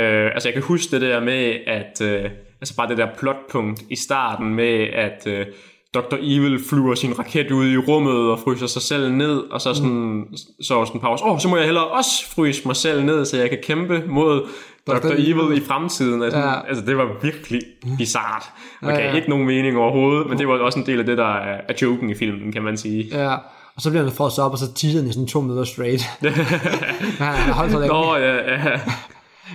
[0.00, 3.82] Øh, altså jeg kan huske det der med, at øh, altså bare det der plotpunkt
[3.90, 5.46] i starten med, at øh,
[5.94, 6.16] Dr.
[6.20, 9.90] Evil flyver sin raket ud i rummet og fryser sig selv ned, og så sådan,
[9.90, 10.36] mm.
[10.62, 13.36] så Austin Powers, åh, oh, så må jeg hellere også fryse mig selv ned, så
[13.36, 14.48] jeg kan kæmpe mod
[14.86, 14.92] Dr.
[14.94, 15.12] Dr.
[15.18, 16.22] Evil, i fremtiden.
[16.22, 16.66] Altså, Ja.
[16.68, 17.60] altså det var virkelig
[17.98, 18.44] bizart.
[18.82, 19.14] Okay, Ja, ja.
[19.14, 21.74] ikke nogen mening overhovedet, men det var også en del af det, der er, er
[21.82, 23.08] joken i filmen, kan man sige.
[23.12, 23.34] Ja,
[23.76, 26.02] og så bliver han frosset op, og så tisser han i sådan to minutter straight.
[27.18, 27.86] han holdt sig.
[27.86, 28.80] Nå, ja, ja.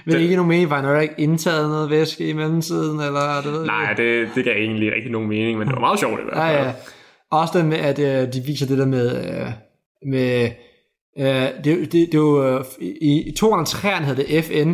[0.06, 3.52] Men det ikke nogen mening, for han ikke indtaget noget væske i mellemtiden, eller det
[3.54, 4.20] ved Nej, ikke.
[4.22, 6.58] det, det gav egentlig rigtig nogen mening, men det var meget sjovt i hvert Ja,
[6.58, 6.66] fald.
[6.66, 6.72] ja.
[7.32, 9.48] Også det med, at øh, de viser det der med, øh,
[10.12, 10.50] med
[11.20, 11.26] øh,
[11.64, 14.70] det, det, det er jo, øh, i, i 203'eren hed det FN,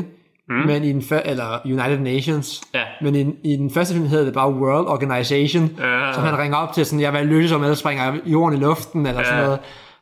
[0.50, 0.56] mm.
[0.68, 2.84] men i den før, eller United Nations, Ja.
[3.02, 6.14] men i, i den første film hedder det bare World Organization, Ja.
[6.14, 9.06] så han ringer op til sådan, jeg vil lykkes om, ellers springer jorden i luften,
[9.06, 9.44] eller sådan Ja.
[9.46, 9.60] noget.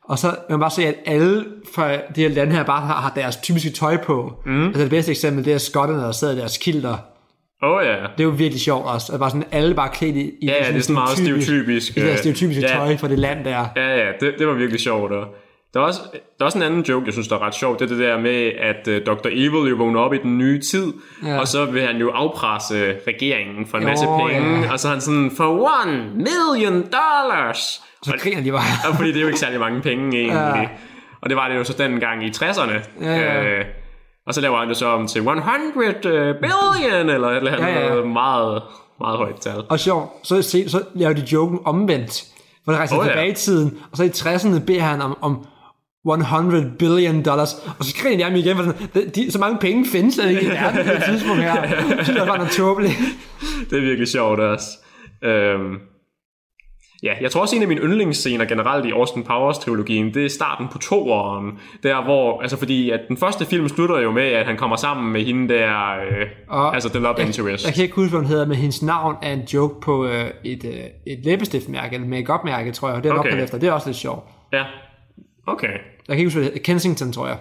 [0.10, 2.93] Og så kan man bare se, at alle fra det her land her bare har,
[2.93, 4.34] har deres typiske tøj på.
[4.45, 4.65] Mm.
[4.67, 6.98] Altså det bedste eksempel, det er skotterne, der sidder i deres kilter.
[7.63, 7.91] Oh, ja.
[7.93, 9.13] Det er jo virkelig sjovt også.
[9.13, 11.95] At bare sådan, alle bare klædt i, i Ja, ja, det er sådan meget stereotypisk.
[11.95, 13.65] Det der øh, stereotypiske ja, tøj fra det land der.
[13.76, 15.12] Ja, ja, det, det var virkelig sjovt.
[15.12, 15.26] Og
[15.74, 17.80] der er, også, der er også en anden joke, jeg synes, der er ret sjovt.
[17.80, 19.28] Det er det der med, at uh, Dr.
[19.32, 20.93] Evil jo vågner op i den nye tid,
[21.26, 21.39] Ja.
[21.39, 24.72] og så vil han jo afpresse regeringen for en masse Jo, penge, ja.
[24.72, 27.82] og så er han sådan, for one million dollars.
[28.03, 28.62] Så griner de bare.
[28.89, 30.27] Og fordi det er jo ikke særlig mange penge egentlig.
[30.27, 30.57] Ja.
[30.57, 30.69] Ja.
[31.21, 32.73] Og det var det jo så dengang i 60'erne.
[33.01, 33.43] Ja, ja.
[33.43, 33.65] Øh,
[34.27, 35.43] og så laver han det så om til 100
[36.41, 38.03] billion, eller et eller andet Ja, ja.
[38.03, 38.63] meget,
[38.99, 39.63] meget højt tal.
[39.69, 42.23] Og sjovt, så, se, så laver de joken omvendt.
[42.63, 43.12] Hvor der rejser oh, ja.
[43.12, 45.45] tilbage i tiden, og så i 60'erne beder han om, om
[46.05, 49.57] 100 billion dollars, og så griner jeg mig igen, for sådan, de, de, så mange
[49.57, 51.62] penge findes der ikke i verden på det tidspunkt her.
[52.05, 52.99] Det jeg bare noget tåbeligt.
[53.69, 54.65] Det er virkelig sjovt også.
[55.23, 55.75] Øhm,
[57.03, 60.67] ja, jeg tror også en af mine yndlingsscener generelt i Austin Powers-trilogien, det er starten
[60.71, 61.59] på toeren.
[61.83, 65.13] Der hvor, altså fordi at den første film slutter jo med, at han kommer sammen
[65.13, 67.65] med hende der, øh, Og- altså The Love Interest.
[67.65, 70.25] Jeg kan ikke huske, hvad hun hedder, men hendes navn er en joke på øh,
[70.43, 70.73] et, øh,
[71.07, 72.97] et læbestiftmærke, eller make-up-mærke, tror jeg.
[72.97, 73.43] og Det er nok Okay.
[73.43, 73.57] efter.
[73.57, 74.23] Det er også lidt sjovt.
[74.53, 74.63] Ja,
[75.47, 75.67] okay.
[75.67, 76.63] Jeg kan ikke huske, hvad det.
[76.63, 77.38] Kensington, tror jeg.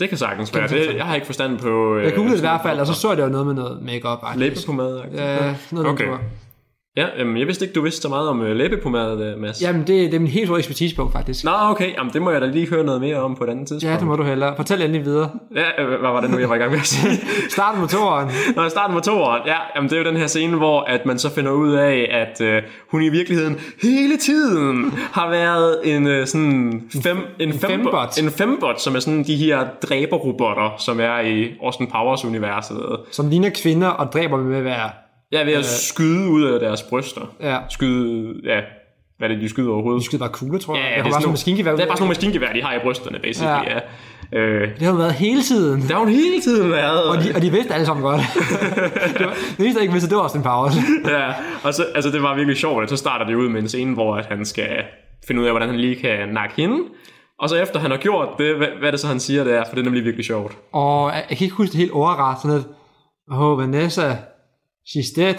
[0.00, 0.68] Det kan sagtens være.
[0.68, 1.94] Det, jeg har ikke forstand på...
[1.96, 3.54] Øh, Jeg googlede det i hvert fald, og så så jeg det jo noget med
[3.54, 4.18] noget make-up.
[4.36, 5.04] Læbepomade.
[5.14, 6.08] Ja, noget Okay.
[6.08, 6.18] okay.
[6.96, 9.62] Ja, øhm, jeg vidste ikke, du vidste så meget om øh, læbepomade, øh, Mads.
[9.62, 11.44] Jamen, det, det er min helt store ekspertisepunkt, faktisk.
[11.44, 11.94] Nå, okay.
[11.94, 13.92] Jamen, det må jeg da lige høre noget mere om på et andet tidspunkt.
[13.92, 14.56] Ja, det må du hellere.
[14.56, 15.30] Fortæl endelig videre.
[15.54, 17.12] Ja, øh, hvad var det nu, jeg var i gang med at sige?
[17.50, 18.30] Start med toeren.
[18.56, 21.06] Når jeg starter med toeren, ja, jamen det er jo den her scene, hvor at
[21.06, 26.06] man så finder ud af, at øh, hun i virkeligheden hele tiden har været en
[26.06, 27.70] øh, sådan fem, en, fembot.
[27.70, 28.18] fembot.
[28.18, 32.96] en fembot, som er sådan de her dræberrobotter, som er i Austin Powers universet.
[33.10, 34.90] Som ligner kvinder og dræber med at være...
[35.32, 37.20] Ja, ved at skyde ud af deres bryster.
[37.40, 37.58] Ja.
[37.70, 38.60] Skyde, ja,
[39.18, 40.00] hvad er det, de skyder overhovedet?
[40.00, 40.82] De skyder bare kugler, tror jeg.
[40.84, 41.70] Ja, Ja, det, er var bare sådan maskingevær.
[41.70, 43.78] det er bare sådan nogle maskingevær, de har i brysterne, basically, ja.
[44.32, 44.38] Ja.
[44.38, 45.82] Øh, Det har jo været hele tiden.
[45.82, 47.04] det har hun hele tiden været.
[47.04, 48.20] Og de, og de vidste alle sammen godt.
[49.18, 50.78] det var, eneste, jeg ikke vidste, det var også en pause.
[51.08, 53.94] ja, og så, altså det var virkelig sjovt, så starter det ud med en scene,
[53.94, 54.68] hvor at han skal
[55.26, 56.78] finde ud af, hvordan han lige kan nakke hende.
[57.38, 59.64] Og så efter han har gjort det, hvad, hvad det så, han siger, det er?
[59.68, 60.56] For det er nemlig virkelig sjovt.
[60.72, 61.92] Og jeg, jeg kan ikke huske det helt.
[61.92, 62.66] Sådan lidt,
[63.32, 64.16] oh, Vanessa,
[64.88, 65.34] she's dead.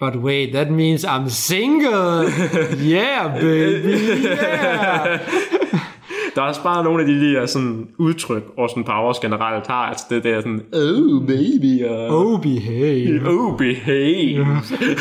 [0.00, 2.28] But wait, that means I'm single.
[2.94, 5.18] Yeah, baby, yeah.
[6.34, 9.86] Der er også bare nogle af de der sådan, udtryk, Austin Powers generelt har.
[9.86, 13.20] Altså det der sådan, oh baby, og Oh, behave.
[13.28, 14.46] oh behave.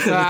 [0.08, 0.26] Ja.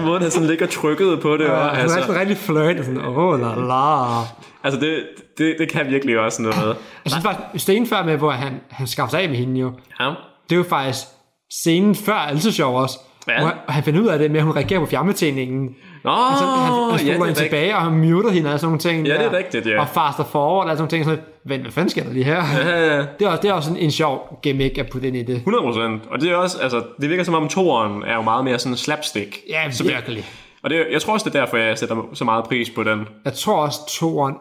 [0.06, 1.44] Måden, han sådan ligger trykket på det.
[1.44, 4.20] Ja, og, er altså, sådan rigtig flirty, sådan, oh la la.
[4.64, 5.02] altså det,
[5.38, 6.76] det, det kan virkelig også noget.
[7.04, 9.72] Jeg synes faktisk, scenen før med, hvor han, han skaffer sig af med hende jo,
[10.00, 10.10] Ja.
[10.50, 11.04] det er jo faktisk
[11.52, 12.98] scenen før altid sjov også.
[13.28, 13.40] Ja.
[13.40, 15.68] Hvor han, finder ud af det med, at hun reagerer på fjernbetjeningen.
[16.04, 18.66] Nå, Altså, han, han ja, spoler er hende tilbage, og han muter hende og sådan
[18.68, 19.06] nogle ting.
[19.06, 19.38] Ja, det er der.
[19.38, 19.80] rigtigt, ja.
[19.80, 21.04] Og faster forward og sådan nogle ting.
[21.04, 22.42] Sådan, Vent, hvad fanden sker der lige her?
[22.56, 22.98] Ja, ja.
[23.18, 25.36] Det er, også, det er også en, en sjov gimmick at putte ind i det.
[25.36, 26.02] 100 procent.
[26.10, 28.76] Og det er også, altså, det virker som om toeren er jo meget mere sådan
[28.76, 29.38] slapstick.
[29.48, 30.24] Ja, Så- virkelig.
[30.62, 33.08] Og det, jeg tror også, det er derfor, jeg sætter så meget pris på den.
[33.24, 34.34] Jeg tror også, toeren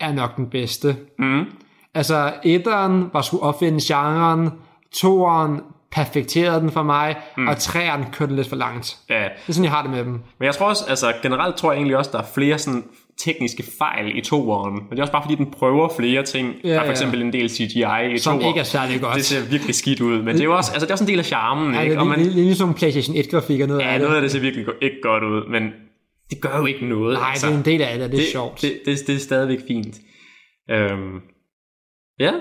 [0.00, 0.96] er nok den bedste.
[1.18, 1.44] Mm.
[1.94, 4.50] Altså, etteren var skulle opfinde genren,
[5.00, 5.60] toeren
[5.92, 7.48] perfekterede den for mig, mm.
[7.48, 8.96] og træeren kørte lidt for langt.
[9.10, 10.12] Ja, Det er sådan, jeg har det med dem.
[10.12, 12.84] men jeg tror også, altså generelt tror jeg egentlig også, der er flere sådan
[13.24, 14.74] tekniske fejl i toeren.
[14.74, 16.54] Men det er også bare fordi, den prøver flere ting.
[16.64, 16.90] Ja, der er for ja.
[16.90, 18.48] eksempel en del CGI i Som toeren.
[18.48, 19.14] ikke er særlig godt.
[19.14, 21.08] Det ser virkelig skidt ud, men det er jo også, altså det er også en
[21.10, 21.96] del af charmen, Ja, det ikke?
[21.96, 24.02] er Og man, lige, lige, ligesom PlayStation 1-grafik og noget ja, af det.
[24.02, 25.62] noget af det ser virkelig ikke godt ud, men
[26.30, 27.18] det gør jo ikke noget.
[27.18, 27.46] Nej, altså.
[27.46, 28.62] det er en del af det, det er det, sjovt.
[28.62, 29.96] Det, det, det, er stadigvæk fint.
[30.70, 31.20] Øhm,
[32.20, 32.32] ja,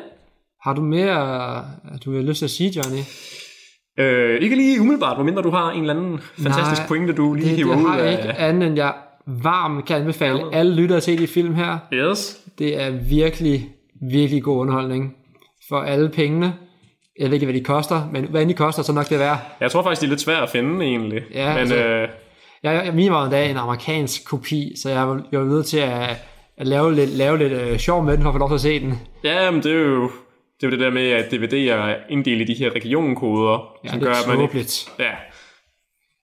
[0.66, 1.66] Har du mere,
[2.06, 3.02] du har lyst til at sige, Johnny?
[4.00, 7.50] øh, ikke lige umiddelbart, medmindre du har en eller anden fantastisk Nej, pointe, du lige
[7.50, 8.12] Det, hiver det ud har jeg af.
[8.12, 8.94] ikke andet end jeg
[9.28, 11.78] varmt kan anbefale alle lyttere til de film her.
[11.94, 12.38] Yes.
[12.60, 13.70] Det er virkelig,
[14.12, 15.16] virkelig god underholdning
[15.70, 16.54] for alle pengene.
[17.20, 19.38] Jeg ved ikke, hvad de koster, men hvad end de koster, så nok det værd.
[19.62, 21.22] Jeg tror faktisk, det er lidt svært at finde egentlig.
[21.34, 22.08] Ja, men altså- øh,
[22.64, 25.78] Jeg, jeg, min var endda en amerikansk kopi, så jeg var, jeg var nødt til
[25.78, 26.10] at,
[26.58, 28.62] at lave lidt, lave lidt øh, sjov med den, for at få lov til at
[28.62, 29.00] se den.
[29.24, 30.12] ja, men det er jo
[30.62, 33.90] det, er jo det der med, at DVD er inddelt i de her regionkoder, Ja,
[33.90, 34.70] som gør, at man ikke...
[35.00, 35.12] Ja.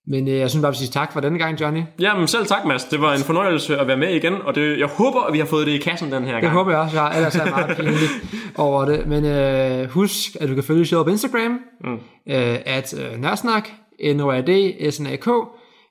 [0.06, 1.82] Men øh, jeg synes bare, at sige tak for denne gang, Johnny.
[2.00, 2.84] Jamen selv tak, Mads.
[2.84, 5.46] Det var en fornøjelse at være med igen, og det, jeg håber, at vi har
[5.46, 6.42] fået det i kassen den her gang.
[6.42, 7.16] Det håber jeg også, jeg.
[7.16, 8.08] Ellers er meget pinlig
[8.56, 9.06] over det.
[9.06, 11.60] Men øh, husk, at du kan følge showet på Instagram.
[11.84, 11.94] Mm.
[11.94, 13.68] Øh, at øh, Nørsnak,
[14.14, 15.26] n o r d s n a k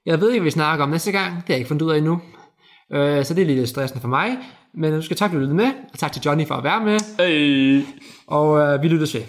[0.06, 1.36] Jeg ved ikke, hvad vi snakker om næste gang.
[1.36, 2.22] Det har jeg ikke fundet ud af endnu.
[2.94, 4.38] Øh, så det er lidt stressende for mig.
[4.74, 5.72] Men du skal tak, at du lyttede med.
[5.94, 7.00] Og tak til Johnny for at være med.
[7.20, 7.84] Hey.
[8.28, 9.22] Og øh, vi lyttes ved.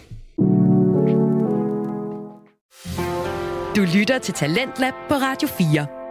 [3.77, 6.02] Du lytter til Talentlab på Radio 4.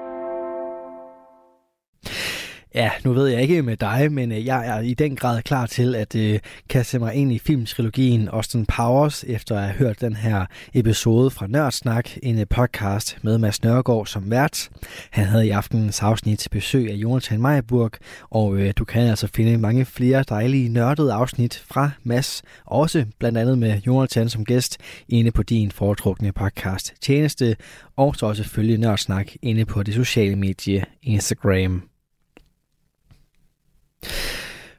[2.76, 5.66] Ja, nu ved jeg ikke med dig, men øh, jeg er i den grad klar
[5.66, 10.16] til at øh, kaste mig ind i filmtrilogien Austin Powers, efter at have hørt den
[10.16, 14.70] her episode fra Nørdsnak, en øh, podcast med Mads Nørgaard som vært.
[15.10, 17.92] Han havde i aftenens afsnit besøg af Jonathan Meyerburg,
[18.30, 23.38] og øh, du kan altså finde mange flere dejlige nørdede afsnit fra Mads, også blandt
[23.38, 24.78] andet med Jonathan som gæst,
[25.10, 27.56] inde på din foretrukne podcast tjeneste,
[27.98, 31.91] og så også selvfølgelig Nørdsnak inde på det sociale medie Instagram.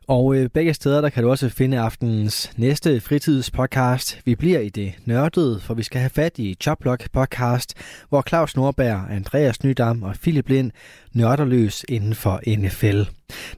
[0.08, 4.20] Og øh, begge steder, der kan du også finde aftenens næste fritidspodcast.
[4.24, 7.74] Vi bliver i det nørdede, for vi skal have fat i Choplock podcast,
[8.08, 10.70] hvor Claus Nordberg, Andreas Nydam og Philip Lind
[11.14, 13.03] nørderløs inden for NFL.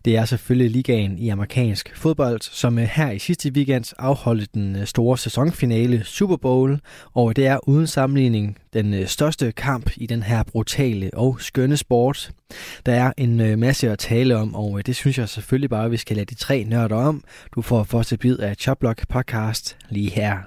[0.05, 4.77] Det er selvfølgelig ligaen i amerikansk fodbold, som øh, her i sidste weekend afholdte den
[4.77, 6.81] øh, store sæsonfinale Super Bowl,
[7.15, 11.77] og det er uden sammenligning den øh, største kamp i den her brutale og skønne
[11.77, 12.31] sport.
[12.87, 15.97] Der er en masse at tale om, og det synes jeg selvfølgelig bare, at vi
[15.97, 17.25] skal lade de tre nørder om.
[17.55, 20.39] Du får første bid af Choplock podcast lige her.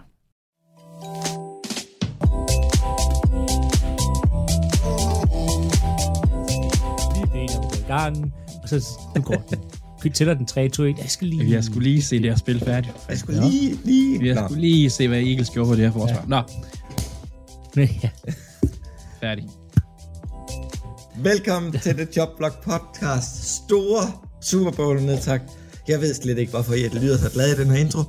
[7.88, 9.60] Det, når vi går i gang, og så den går den.
[10.04, 10.97] Vi tæller den 3, 2, 1.
[10.97, 11.52] Jeg skal lige...
[11.52, 12.93] Jeg skulle lige se det her spil færdigt.
[13.10, 14.26] Jeg skulle lige, lige...
[14.28, 14.47] Jeg Nå.
[14.47, 16.23] skulle lige se, hvad Eagles gjorde på det her forsvar.
[16.28, 16.41] Nå,
[18.04, 18.10] Ja.
[19.21, 19.45] færdig.
[21.17, 23.56] Velkommen til The Jobblock Podcast.
[23.56, 25.41] Store Super Bowl nedtak.
[25.88, 28.02] Jeg ved slet ikke, hvorfor jeg lyder så glad i den her intro.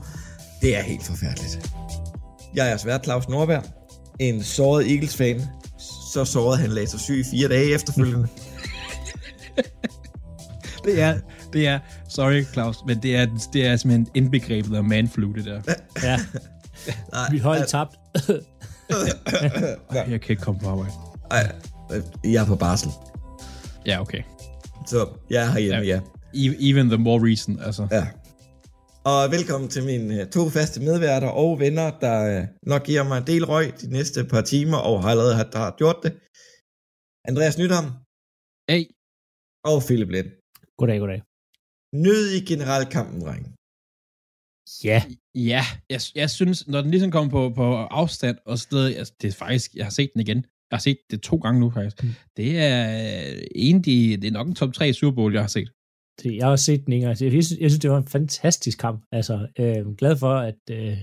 [0.62, 1.70] Det er helt forfærdeligt.
[2.54, 3.62] Jeg er svært Claus Nordberg.
[4.18, 5.42] En såret Eagles-fan.
[6.12, 8.28] Så såret han lagde sig syg i fire dage efterfølgende.
[10.84, 11.18] Det er,
[11.52, 15.60] det er, sorry Claus, men det er, det er simpelthen indbegrebet af manflu, det der.
[16.02, 16.18] ja.
[17.12, 17.96] Nej, Vi holdt tabt.
[19.94, 20.92] Jeg kan ikke komme på arbejde.
[21.30, 21.52] ej,
[22.24, 22.90] jeg er på barsel.
[23.86, 24.22] Ja, okay.
[24.86, 26.00] Så jeg er herhjemme, ja.
[26.34, 26.50] ja.
[26.50, 27.88] E- Even the more reason, altså.
[27.90, 28.06] Ja.
[29.04, 33.18] Og velkommen til mine øh, to faste medværter og venner, der øh, nok giver mig
[33.18, 36.12] en del røg de næste par timer, og har allerede har, har gjort det.
[37.28, 37.84] Andreas Nydam
[38.70, 38.84] Hey,
[39.64, 40.30] og Philip Lind.
[40.78, 41.22] Goddag, goddag.
[42.06, 43.44] Nød i generalkampen, dreng.
[44.84, 45.02] Ja.
[45.34, 49.28] ja, jeg, jeg synes, når den ligesom kommer på, på afstand og sted, altså, det
[49.28, 50.36] er faktisk, jeg har set den igen.
[50.70, 52.02] Jeg har set det to gange nu, faktisk.
[52.02, 52.08] Mm.
[52.36, 52.84] Det er
[53.54, 55.70] egentlig, det er nok en top 3 Super Bowl, jeg har set.
[56.22, 57.10] Det, jeg har også set den en gang.
[57.10, 59.04] Jeg synes, jeg synes, det var en fantastisk kamp.
[59.12, 60.98] Altså, øh, glad for, at øh,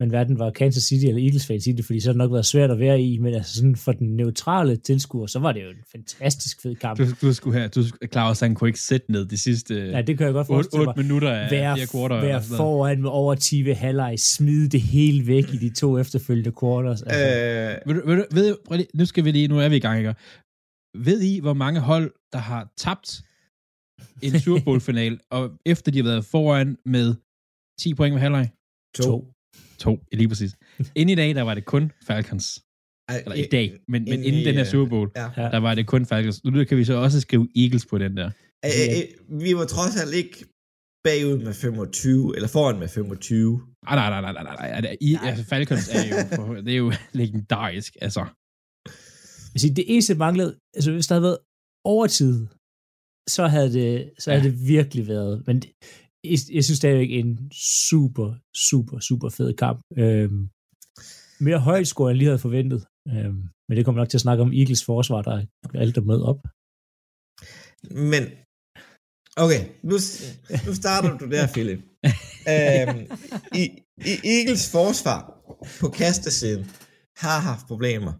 [0.00, 2.32] man hverken var Kansas City eller Eagles fans i det, fordi så har det nok
[2.32, 5.62] været svært at være i, men altså sådan for den neutrale tilskuer, så var det
[5.64, 6.98] jo en fantastisk fed kamp.
[6.98, 10.18] Du, du skulle have, du, Claus, han kunne ikke sætte ned de sidste Ja, det
[10.18, 11.04] kan jeg godt 8, forestille 8 mig.
[11.04, 12.20] minutter af Være, fire quarter.
[12.20, 12.58] være og sådan noget.
[12.78, 17.02] foran med over 10 ved halvleg, smide det hele væk i de to efterfølgende quarters.
[17.02, 19.68] Altså, Øh, Ved, du- ved, du- ved, prøv lige, nu skal vi lige, nu er
[19.68, 20.14] vi i gang, ikke?
[20.98, 23.22] Ved I, hvor mange hold, der har tabt
[24.22, 27.14] en Super Bowl final, og efter de har været foran med
[27.80, 28.48] 10 point ved halvleg?
[28.96, 29.02] to.
[29.02, 29.32] to.
[29.84, 30.52] To, lige præcis.
[30.98, 32.46] Inden i dag, der var det kun Falcons.
[33.26, 35.28] Eller i dag, men, men inden den her øh, Super Bowl, Ja.
[35.54, 36.44] Der var det kun Falcons.
[36.44, 38.30] Nu kan vi så også skrive Eagles på den der.
[38.64, 38.70] Øh,
[39.44, 40.36] vi var trods alt ikke
[41.04, 43.60] bagud med 25, eller foran med 25.
[43.84, 44.80] Nej, nej, nej, nej, nej, nej.
[44.80, 44.96] nej.
[45.00, 48.22] I, altså, Falcons er jo, for, det er jo legendarisk, altså.
[49.56, 51.38] Siger, det eneste manglede, altså hvis der havde været
[51.84, 52.46] overtid,
[53.28, 54.48] så havde det, så havde Ja.
[54.50, 55.70] det virkelig været, men det,
[56.24, 57.50] jeg, jeg synes stadigvæk en
[57.88, 58.34] super,
[58.68, 59.80] super, super fed kamp.
[59.98, 60.48] Øhm,
[61.40, 62.80] mere højt score, end jeg lige havde forventet.
[63.08, 66.20] Øhm, men det kommer nok til at snakke om Eagles forsvar, der alt er med
[66.30, 66.40] op.
[68.12, 68.22] Men,
[69.44, 69.96] okay, nu,
[70.66, 71.80] nu starter du der, Philip.
[72.54, 73.00] øhm,
[73.60, 73.64] i,
[74.12, 75.20] I Eagles forsvar
[75.80, 76.64] på kastesiden
[77.22, 78.12] har haft problemer.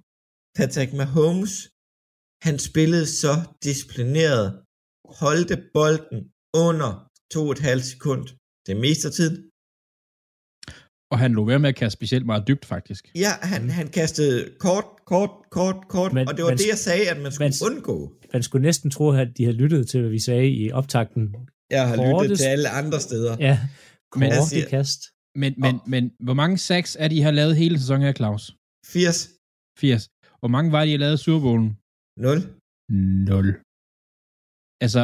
[0.58, 1.54] Patrick Mahomes,
[2.46, 3.34] han spillede så
[3.64, 4.48] disciplineret,
[5.20, 6.20] holdte bolden
[6.66, 6.90] under
[7.34, 8.22] to og et halvt sekund
[8.68, 9.36] det meste af tiden.
[11.12, 13.02] Og han lå være med at kaste specielt meget dybt, faktisk.
[13.24, 16.68] Ja, han, han kastede kort, kort, kort, kort, Men- men, og det var men- det,
[16.74, 17.96] jeg sagde, at man skulle men- undgå.
[18.34, 21.22] Man skulle næsten tro, at de havde lyttet til, hvad vi sagde i optakten.
[21.76, 23.32] Jeg har lyttet Kortest- til alle andre steder.
[23.48, 23.56] Ja,
[24.20, 25.00] Men- korte siger- kast.
[25.42, 28.44] Men, men, men hvor mange sacks er de har lavet hele sæsonen her, Claus?
[28.94, 29.18] 80,
[29.82, 30.02] 80.
[30.40, 31.70] Hvor mange var de, har lavet i Super Bowlen?
[32.26, 32.38] 0.
[33.32, 33.60] 0.
[34.84, 35.02] Altså,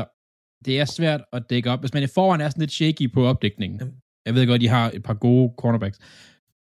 [0.64, 1.80] det er svært at dække op.
[1.80, 3.78] Hvis man i foran er sådan lidt shaky på opdækningen.
[3.80, 3.94] Jamen.
[4.26, 5.98] Jeg ved godt, de har et par gode cornerbacks.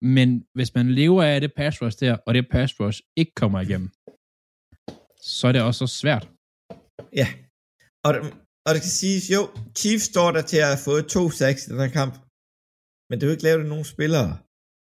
[0.02, 3.60] Men hvis man lever af det pass rush der, og det pass rush ikke kommer
[3.62, 3.90] igennem,
[5.38, 6.26] så er det også så svært.
[7.22, 7.28] Ja.
[8.06, 8.12] Og,
[8.66, 9.42] og det kan siges, jo,
[9.80, 12.14] Chiefs står der til at have fået to sacks i den her kamp.
[13.08, 14.32] Men det er jo ikke lavet af nogen spillere.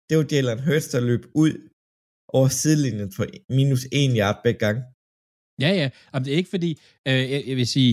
[0.04, 1.52] Det er jo Jalen Hurts, der løb ud
[2.36, 3.24] over sidelinjen for
[3.56, 4.82] minus en yard begge gange.
[5.64, 5.86] Ja, ja.
[6.10, 6.70] Jamen, det er ikke fordi,
[7.08, 7.92] øh, jeg, jeg vil sige,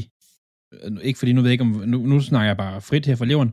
[1.07, 3.29] ikke fordi, nu ved jeg ikke om, nu, nu snakker jeg bare frit her fra
[3.31, 3.51] leveren,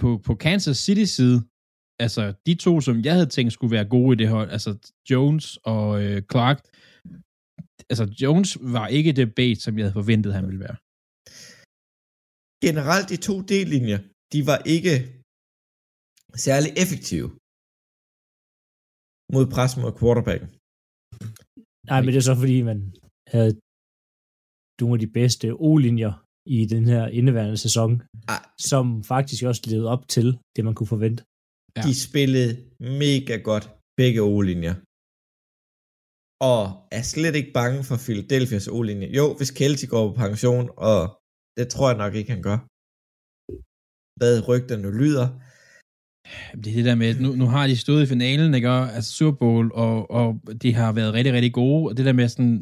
[0.00, 1.38] på, på Kansas City side,
[2.04, 4.70] altså de to, som jeg havde tænkt skulle være gode i det hold, altså
[5.10, 6.58] Jones og øh, Clark,
[7.90, 10.76] altså Jones var ikke det bait, som jeg havde forventet, han ville være.
[12.66, 14.00] Generelt de to D-linjer,
[14.32, 14.94] de var ikke
[16.46, 17.28] særlig effektive
[19.34, 20.48] mod pres mod quarterbacken.
[21.90, 22.78] Nej, men det er så fordi, man
[23.34, 23.52] havde
[24.80, 26.12] nogle af de bedste O-linjer
[26.56, 27.90] i den her indeværende sæson,
[28.34, 30.26] Ah, som faktisk også levede op til
[30.56, 31.20] det, man kunne forvente.
[31.76, 31.82] Ja.
[31.86, 32.50] De spillede
[33.02, 33.66] mega godt,
[34.00, 34.74] begge O-linjer.
[36.52, 36.62] Og
[36.98, 39.08] er slet ikke bange for Philadelphia's O-linje.
[39.18, 41.00] Jo, hvis Kelsey går på pension, og
[41.56, 42.58] det tror jeg nok ikke, han gør.
[44.18, 45.26] Hvad rygterne lyder.
[46.62, 48.70] Det er det der med, at nu, nu har de stået i finalen, ikke?
[48.76, 50.28] Og, altså Super Bowl, og, og
[50.62, 52.56] de har været rigtig, rigtig gode, og det der med sådan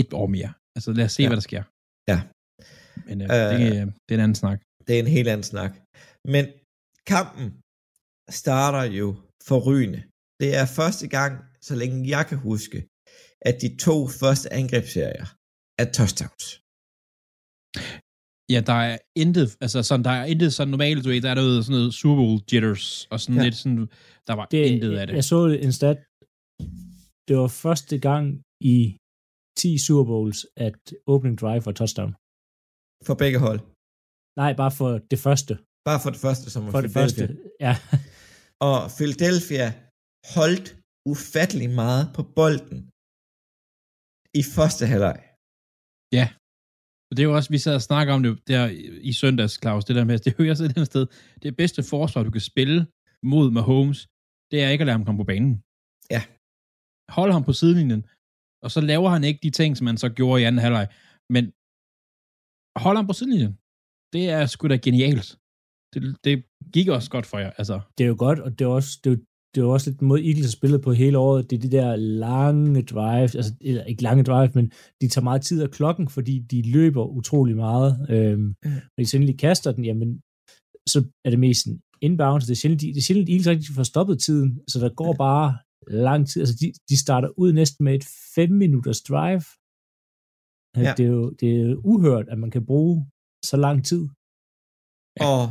[0.00, 0.52] et år mere.
[0.76, 1.28] Altså lad os se, Ja.
[1.28, 1.62] hvad der sker.
[2.12, 2.18] Ja.
[3.08, 3.46] Men øh, Øh.
[3.60, 4.58] det, øh, det er en anden snak.
[4.86, 5.72] Det er en helt anden snak.
[6.34, 6.44] Men
[7.12, 7.46] kampen
[8.42, 9.08] starter jo
[9.50, 10.00] forrygende.
[10.42, 11.32] Det er første gang,
[11.68, 12.78] så længe jeg kan huske,
[13.48, 15.26] at de to første angrebsserier
[15.82, 16.46] er touchdowns.
[18.54, 21.34] Ja, der er intet, altså sådan, der er intet sådan normalt, du ved, der er
[21.42, 23.44] noget, sådan noget Super Bowl jitters, og sådan Ja.
[23.46, 23.78] lidt sådan,
[24.28, 25.14] der var det, intet af det.
[25.20, 25.98] Jeg så en stat.
[27.28, 28.24] Det var første gang
[28.74, 28.96] i
[29.60, 30.78] 10 Super Bowls, at
[31.12, 32.12] opening drive var touchdown.
[33.06, 33.60] For begge hold.
[34.40, 35.52] Nej, bare for det første.
[35.88, 37.22] Bare for det første, som var For det første,
[37.66, 37.74] ja.
[38.68, 39.66] Og Philadelphia
[40.36, 40.66] holdt
[41.12, 42.78] ufattelig meget på bolden
[44.40, 45.18] i første halvleg.
[47.12, 48.64] Og det er jo også, vi sad og snakker om det der
[49.10, 51.04] i søndags, Claus, det der med, det er jo også et sted,
[51.42, 52.78] det bedste forsvar, du kan spille
[53.32, 53.98] mod Mahomes,
[54.50, 55.54] det er ikke at lade ham komme på banen.
[56.14, 56.22] Ja.
[57.16, 58.02] Hold ham på sidelinjen,
[58.64, 60.86] og så laver han ikke de ting, som han så gjorde i anden halvleg,
[61.34, 61.44] men
[62.84, 63.54] hold ham på sidelinjen.
[64.14, 65.28] Det er sgu da genialt.
[65.92, 66.34] Det, det
[66.74, 67.80] gik også godt for jer, altså.
[67.98, 70.02] Det er jo godt, og det er også, det er, jo- det er også lidt
[70.02, 71.50] måde, Eagles har spillet på hele året.
[71.50, 74.66] Det er de der lange drives, altså eller ikke lange drives, men
[75.00, 77.90] de tager meget tid af klokken, fordi de løber utrolig meget.
[78.14, 80.20] Øhm, når de så endelig kaster den, jamen,
[80.92, 82.44] så er det mest en inbounds.
[82.44, 85.12] Det er sjældent, de, det er sjældent Eagles rigtig får stoppet tiden, så der går
[85.26, 85.48] bare
[85.88, 86.38] lang tid.
[86.42, 89.44] Altså, de, de starter ud næsten med et 5 minutters drive.
[90.76, 90.82] Ja.
[90.86, 90.92] Ja.
[90.96, 92.96] Det, er jo, det er uhørt, at man kan bruge
[93.50, 94.02] så lang tid.
[95.16, 95.22] Ja.
[95.32, 95.42] Og,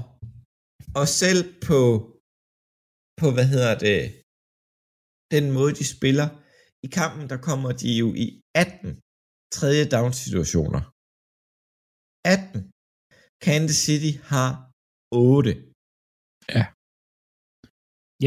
[0.99, 1.81] og selv på,
[3.19, 3.99] på, hvad hedder det,
[5.35, 6.27] den måde, de spiller,
[6.87, 8.89] i kampen, der kommer de jo i 18
[9.57, 10.81] tredje down situationer.
[12.35, 12.59] 18.
[13.45, 14.49] Kansas City har
[15.11, 15.51] 8.
[16.55, 16.63] Ja,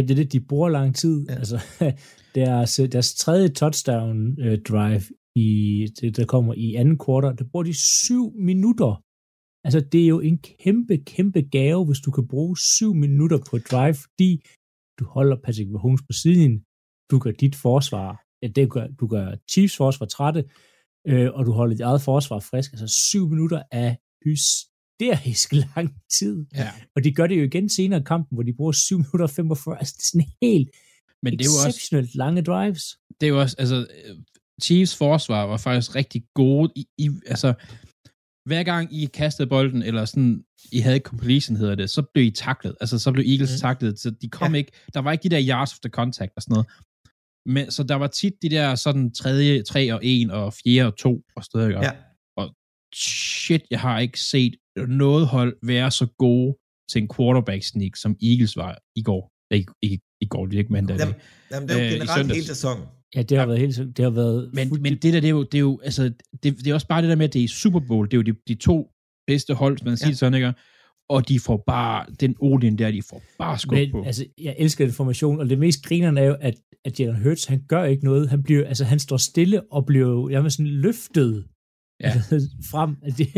[0.03, 1.27] det er det, de bruger lang tid.
[1.29, 1.35] Ja.
[1.35, 1.59] Altså,
[2.35, 5.03] deres, deres tredje touchdown øh, drive,
[5.37, 9.03] i, det, der kommer i anden kvartal, der bruger de syv minutter.
[9.67, 13.57] Altså, det er jo en kæmpe, kæmpe gave, hvis du kan bruge syv minutter på
[13.57, 14.31] et drive, fordi
[14.99, 16.65] du holder Patrick Mahomes på siden,
[17.11, 18.11] du gør dit forsvar,
[18.43, 20.45] ja, det gør, du gør Chiefs forsvar trætte,
[21.07, 22.73] øh, og du holder dit eget forsvar frisk.
[22.73, 25.37] Altså, syv minutter af der i
[25.77, 26.47] lang tid.
[26.55, 26.71] Ja.
[26.97, 29.31] Og de gør det jo igen senere i kampen, hvor de bruger 7 minutter og
[29.31, 29.79] 45.
[29.79, 30.71] Altså, det er sådan helt
[31.23, 32.83] Men det er jo også, exceptionelt lange drives.
[33.21, 34.17] det er jo også, altså, øh,
[34.63, 36.73] Chiefs forsvar var faktisk rigtig gode.
[36.77, 37.55] I, i, altså,
[38.47, 42.31] hver gang I kastede bolden, eller sådan, I havde completion, hedder det, så blev I
[42.31, 42.75] taklet.
[42.81, 43.61] Altså, så blev Eagles mm.
[43.61, 44.59] taklet, så de kom ja.
[44.59, 46.67] ikke, der var ikke de der yards after contact og sådan noget.
[47.47, 50.97] Men, så der var tit de der sådan tredje, tre og en, og fjerde og
[50.97, 51.91] to, og stadig Ja.
[52.95, 54.55] Shit, jeg har ikke set
[54.89, 56.57] noget hold være så gode
[56.93, 59.31] til en quarterback sneak, som Eagles var i går.
[59.55, 60.99] Ikke, ikke i går, det er ikke mandag.
[60.99, 61.15] Jamen,
[61.53, 62.85] jamen, det er jo Øh, generelt hele sæsonen.
[63.15, 65.31] Ja, det har været helt det har været Men, fuldt- men det der, det er
[65.31, 66.03] jo, det er jo altså,
[66.43, 68.19] det, det er også bare det der med, at det er Super Bowl, det er
[68.19, 68.91] jo de, de to
[69.27, 70.15] bedste hold, hvis man siger Ja.
[70.15, 70.53] sådan, ikke?
[71.11, 74.03] Og de får bare, den Odin der, de får bare skub Men, på.
[74.05, 77.63] altså, jeg elsker information, og det mest grinerne er jo, at, at Jalen Hurts, han
[77.69, 78.29] gør ikke noget.
[78.31, 81.47] Han, bliver, altså, han står stille og bliver jo jamen, sådan løftet
[82.01, 82.13] Ja.
[82.73, 82.97] frem.
[83.19, 83.29] Det,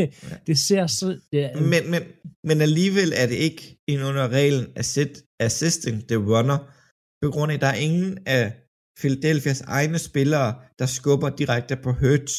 [0.46, 1.20] det ser så...
[1.32, 2.02] Det er, Men, men,
[2.44, 6.59] men alligevel er det ikke ind under reglen assist, assisting the runner,
[7.22, 8.52] på grund af, at der er ingen af
[9.00, 12.34] Philadelphias egne spillere, der skubber direkte på Hurts.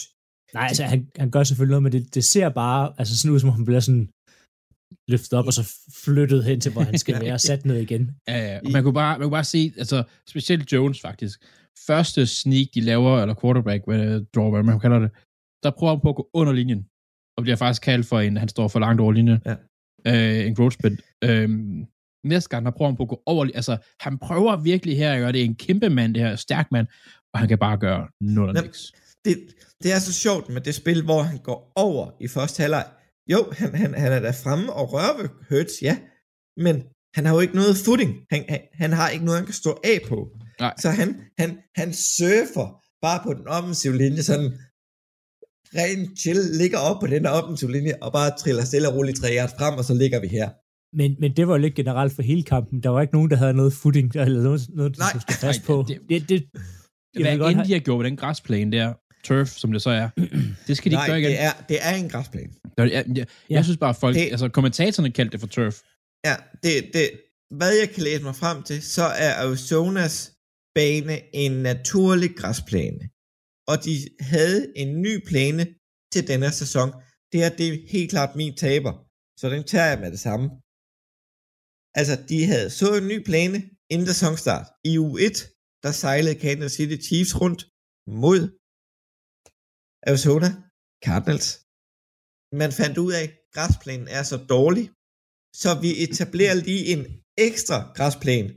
[0.53, 3.39] nej, altså, han, han gør selvfølgelig noget, men det, det ser bare altså, sådan ud,
[3.39, 4.09] som om han bliver sådan
[5.07, 5.63] løftet op, og så
[6.05, 8.11] flyttet hen til, hvor han skal være, og sat ned igen.
[8.27, 8.59] Ja, ja.
[8.65, 11.43] Og man kunne, bare, man kunne bare se, altså, specielt Jones faktisk,
[11.87, 15.11] første sneak, de laver, eller quarterback, hvad, draw, hvad man kalder det,
[15.63, 16.85] der prøver han på at gå under linjen,
[17.37, 19.55] og bliver faktisk kaldt for en, han står for langt over linjen, Ja.
[20.07, 21.01] øh, en growth split.
[21.23, 21.85] Øhm,
[22.25, 25.19] næste gang, der prøver han på at gå over, altså, han prøver virkelig her at
[25.19, 26.87] gøre det, er en kæmpe mand, det her, stærk mand,
[27.33, 28.91] og han kan bare gøre nul og niks.
[29.25, 29.37] Det,
[29.83, 32.85] det er så sjovt med det spil, hvor han går over i første halvleg.
[33.31, 35.97] Jo, han, han, han er der fremme og rører ved Hurts, ja,
[36.57, 36.83] men
[37.15, 38.11] han har jo ikke noget footing.
[38.31, 40.17] Han, han, han har ikke noget, han kan stå af på.
[40.59, 40.73] Nej.
[40.79, 42.67] Så han, han, han surfer
[43.01, 44.51] bare på den offensive linje, sådan
[45.75, 49.17] ren chill, ligger op på den der offensive linje, og bare triller stille og roligt
[49.21, 50.49] tre yards frem, og så ligger vi her.
[50.95, 52.83] Men, men det var jo lidt generelt for hele kampen.
[52.83, 55.09] Der var ikke nogen, der havde noget footing, eller noget, noget Nej.
[55.09, 55.85] skulle stå fast Nej, på.
[55.87, 56.43] det- Det, det,
[57.15, 58.93] jeg Hvad end have- de har gjort med den græsplæne der,
[59.23, 60.09] turf, som det så er,
[60.67, 61.31] det skal de Nej, ikke gøre igen.
[61.31, 62.53] det er, det er en græsplæne.
[62.77, 63.55] Jeg, jeg, jeg, Ja.
[63.55, 65.75] jeg synes bare, folk, Det- altså kommentatorerne kaldte det for turf.
[66.25, 67.09] Ja, det, det,
[67.57, 70.31] hvad jeg kan læse mig frem til, så er Arizonas
[70.75, 72.99] bane en naturlig græsplæne.
[73.71, 73.95] Og de
[74.31, 75.63] havde en ny plane
[76.13, 76.89] til denne sæson.
[77.31, 78.93] Det er, det er helt klart min taber.
[79.39, 80.45] Så den tager jeg med det samme.
[81.99, 83.57] Altså, de havde så en ny plane
[83.91, 84.67] inden sæsonstart.
[84.91, 85.37] I u 1,
[85.83, 87.61] der sejlede Kansas City Chiefs rundt
[88.23, 88.39] mod
[90.09, 90.49] Arizona
[91.05, 91.49] Cardinals.
[92.61, 94.85] Man fandt ud af, at græsplænen er så dårlig,
[95.61, 97.01] så vi etablerer lige en
[97.47, 98.51] ekstra græsplæne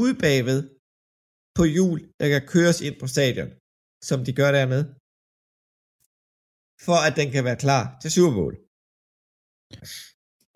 [0.00, 0.60] ude bagved
[1.56, 3.50] på hjul, der kan køres ind på stadion,
[4.08, 4.84] som de gør dernede,
[6.86, 8.54] for at den kan være klar til Super Bowl.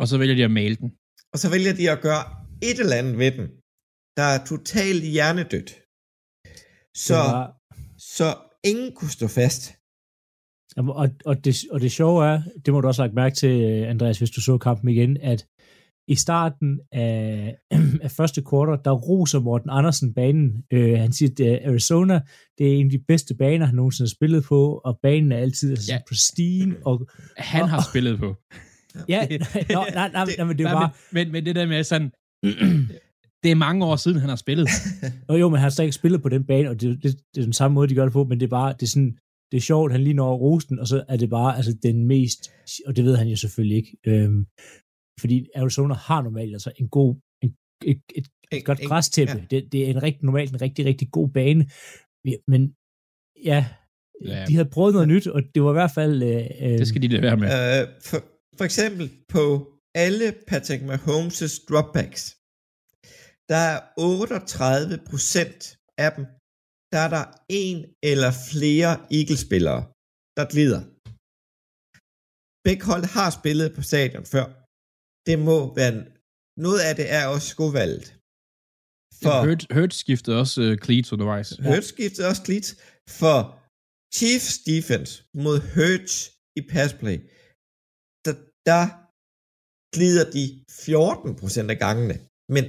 [0.01, 0.88] Og så vælger de at male den.
[1.32, 2.22] Og så vælger de at gøre
[2.68, 3.46] et eller andet ved den,
[4.18, 5.70] der er totalt hjernedødt.
[7.07, 7.42] Så, var,
[8.16, 8.28] så
[8.70, 9.62] ingen kunne stå fast.
[10.76, 13.55] Jamen, Og, og, det, og det sjove er, det må du også lagt mærke til,
[13.92, 15.40] Andreas, hvis du så kampen igen, at
[16.09, 17.56] i starten af,
[18.04, 20.64] af første kvartal, der roser Morten Andersen banen.
[20.72, 22.20] Øh, han siger, at Arizona,
[22.59, 25.36] det er en af de bedste baner, han nogensinde har spillet på, og banen er
[25.36, 25.98] altid altså, Ja.
[26.09, 26.74] pristine.
[26.84, 27.06] Og,
[27.36, 28.36] Han har spillet på.
[29.09, 29.26] ja,
[29.70, 32.11] nå, nej, nej, nej, men det er bare, men, men, men det der med sådan,
[33.42, 34.68] det er mange år siden, han har spillet.
[35.28, 37.40] Og jo, men han har stadig ikke spillet på den bane, og det, det, det
[37.40, 39.16] er den samme måde, de gør det på, men det er bare, det er sådan,
[39.52, 42.50] det er sjovt, han lige når rosten, og så er det bare altså, den mest,
[42.86, 44.46] og det ved han jo selvfølgelig ikke, øhm,
[45.21, 47.51] fordi Arizona har normalt altså en god, en,
[47.85, 49.33] et, et, et godt græstæppe.
[49.33, 49.45] ja.
[49.51, 51.62] Det, det er en rigtig, normalt en rigtig, rigtig god bane,
[52.53, 52.75] men
[53.51, 53.61] ja,
[54.25, 54.45] Ja.
[54.49, 56.14] de havde prøvet noget nyt, og det var i hvert fald...
[56.23, 57.49] Øh, øh, Det skal de lade være med.
[57.49, 58.19] Øh, for,
[58.59, 59.05] for eksempel
[59.35, 59.43] på
[60.05, 62.23] alle Patrick Mahomes' dropbacks,
[63.51, 65.61] der er 38 procent
[66.05, 66.25] af dem,
[66.93, 67.25] der er der
[67.62, 67.77] en
[68.12, 69.81] eller flere Eagles-spillere,
[70.39, 70.81] der glider.
[72.66, 74.47] Begge hold har spillet på stadion før.
[75.29, 75.93] Det må være...
[76.66, 78.07] Noget af det er også skovalget.
[79.22, 81.49] For Hurt, Hurt skiftede også uh, cleats undervejs.
[81.68, 82.70] Hurts skiftede også Cleats.
[83.20, 83.39] For
[84.16, 85.12] Chiefs defense
[85.45, 86.14] mod Hurts
[86.61, 87.16] i passplay,
[88.24, 88.35] der,
[88.70, 88.83] der
[89.97, 90.45] glider de
[90.85, 92.16] 14% af gangene.
[92.55, 92.64] Men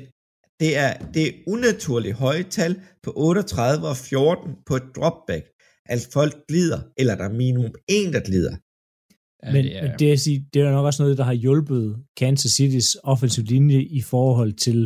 [0.62, 5.45] det er, det er unaturligt høje tal på 38 og 14 på et dropback.
[5.91, 8.55] Altså folk glider, eller der er minimum en, der glider.
[9.43, 11.33] Ja, men, det er, men det, er, sige, det er nok også noget, der har
[11.33, 11.85] hjulpet
[12.17, 14.79] Kansas City's offensive linje i forhold til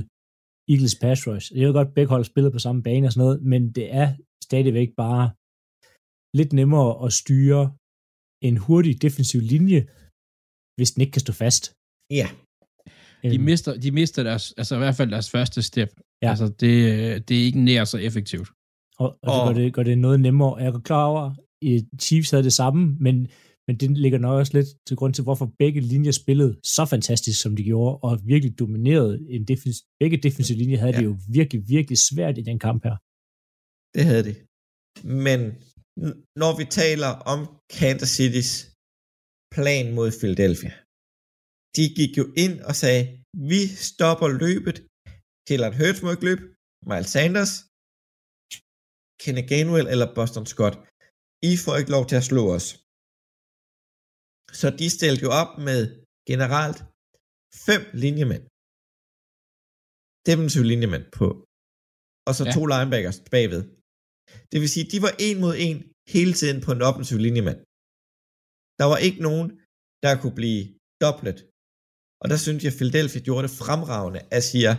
[0.71, 1.47] Eagles pass rush.
[1.55, 3.93] Jeg ved godt, at begge hold spiller på samme bane og sådan noget, men det
[4.01, 4.07] er
[4.43, 5.25] stadigvæk bare
[6.37, 7.63] lidt nemmere at styre
[8.47, 9.79] en hurtig defensiv linje,
[10.77, 11.63] hvis den ikke kan stå fast.
[12.19, 12.27] Ja,
[13.23, 15.89] De Øhm, mister, de mister deres, altså i hvert fald deres første step.
[16.23, 16.29] Ja.
[16.29, 18.47] Altså, det, det er ikke nær så effektivt.
[18.97, 20.57] Og, og det, Og- gør det gør det noget nemmere.
[20.57, 21.21] Jeg er klar over,
[21.65, 23.27] at Chiefs havde det samme, men,
[23.67, 27.37] men det ligger nok også lidt til grund til, hvorfor begge linjer spillede så fantastisk,
[27.41, 30.99] som de gjorde, og virkelig dominerede en defens, begge defensive linjer havde ja.
[30.99, 32.95] det jo virkelig, virkelig svært i den kamp her.
[33.95, 34.33] det havde de.
[35.25, 35.39] Men
[36.41, 37.39] når vi taler om
[37.79, 38.51] Kansas City's
[39.55, 40.73] plan mod Philadelphia,
[41.77, 43.03] de gik jo ind og sagde,
[43.51, 44.77] vi stopper løbet.
[45.47, 46.43] Jalen Hurts må ikke løbe.
[46.89, 47.53] Miles Sanders,
[49.21, 50.75] Kenny Gainwell eller Boston Scott.
[51.51, 52.67] I får ikke lov til at slå os.
[54.59, 55.79] Så de stillede jo op med
[56.29, 56.79] generelt
[57.67, 58.43] fem linjemænd.
[60.29, 61.27] Defensive linjemænd på.
[62.27, 62.51] Og så Ja.
[62.55, 63.61] to linebackers bagved.
[64.51, 65.77] Det vil sige, de var en mod en
[66.15, 67.59] hele tiden på en offensiv linjemand.
[68.79, 69.47] Der var ikke nogen,
[70.03, 70.61] der kunne blive
[71.03, 71.39] doublet.
[72.21, 74.71] Og der synes jeg, at Philadelphia gjorde det fremragende at sige,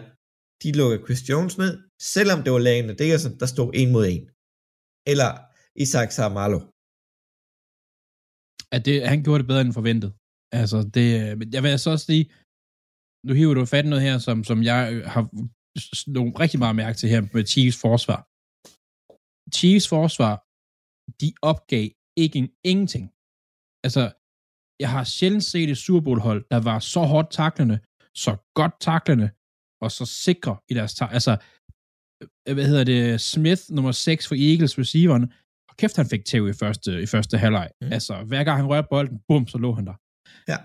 [0.63, 1.73] de lukkede Chris Jones ned,
[2.15, 4.25] selvom det var Lane Dickerson, der stod en mod en.
[5.13, 5.31] Eller
[5.83, 6.61] Isaac Samalo.
[8.75, 10.11] At det, han gjorde det bedre end forventet.
[10.61, 12.25] Altså, det, øh, men jeg vil altså også sige,
[13.27, 15.23] nu hiver du fat i noget her, som, som jeg øh, har
[16.17, 18.21] nogle rigtig meget mærke til her med Chiefs forsvar.
[19.57, 20.35] Chiefs forsvar,
[21.21, 21.87] de opgav
[22.23, 23.05] ikke en, ingenting.
[23.87, 24.03] Altså,
[24.83, 27.79] jeg har sjældent set et Super Bowl hold, der var så hårdt taklende,
[28.25, 29.29] så godt taklende,
[29.85, 31.13] og så sikre i deres tak.
[31.19, 31.33] Altså,
[32.23, 35.33] øh, hvad hedder det, Smith, nummer 6 for Eagles, receiveren,
[35.79, 37.71] kæft, han fik tæv i første, i første halvleg.
[37.81, 37.93] Mm.
[37.93, 39.95] Altså, hver gang han rørte bolden, bum, så lå han der.
[40.49, 40.57] Ja.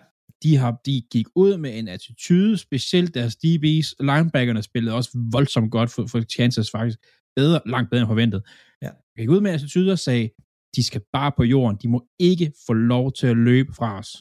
[0.44, 5.72] De, har, de gik ud med en attitude, specielt deres DB's, linebackerne spillede også voldsomt
[5.72, 7.00] godt for, for Chances faktisk,
[7.36, 8.42] bedre, langt bedre end forventet.
[8.82, 8.88] Ja.
[8.88, 10.30] De gik ud med en attitude og sagde,
[10.76, 14.12] de skal bare på jorden, de må ikke få lov til at løbe fra os.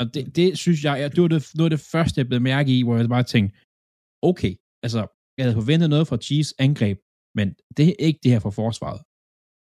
[0.00, 2.78] Og det, det synes jeg, det var det, noget af det første, jeg blev mærke
[2.78, 3.58] i, hvor jeg bare tænkte,
[4.22, 4.52] okay,
[4.84, 5.00] altså,
[5.36, 6.98] jeg havde forventet noget fra Chiefs angreb,
[7.38, 9.00] men det er ikke det her for forsvaret.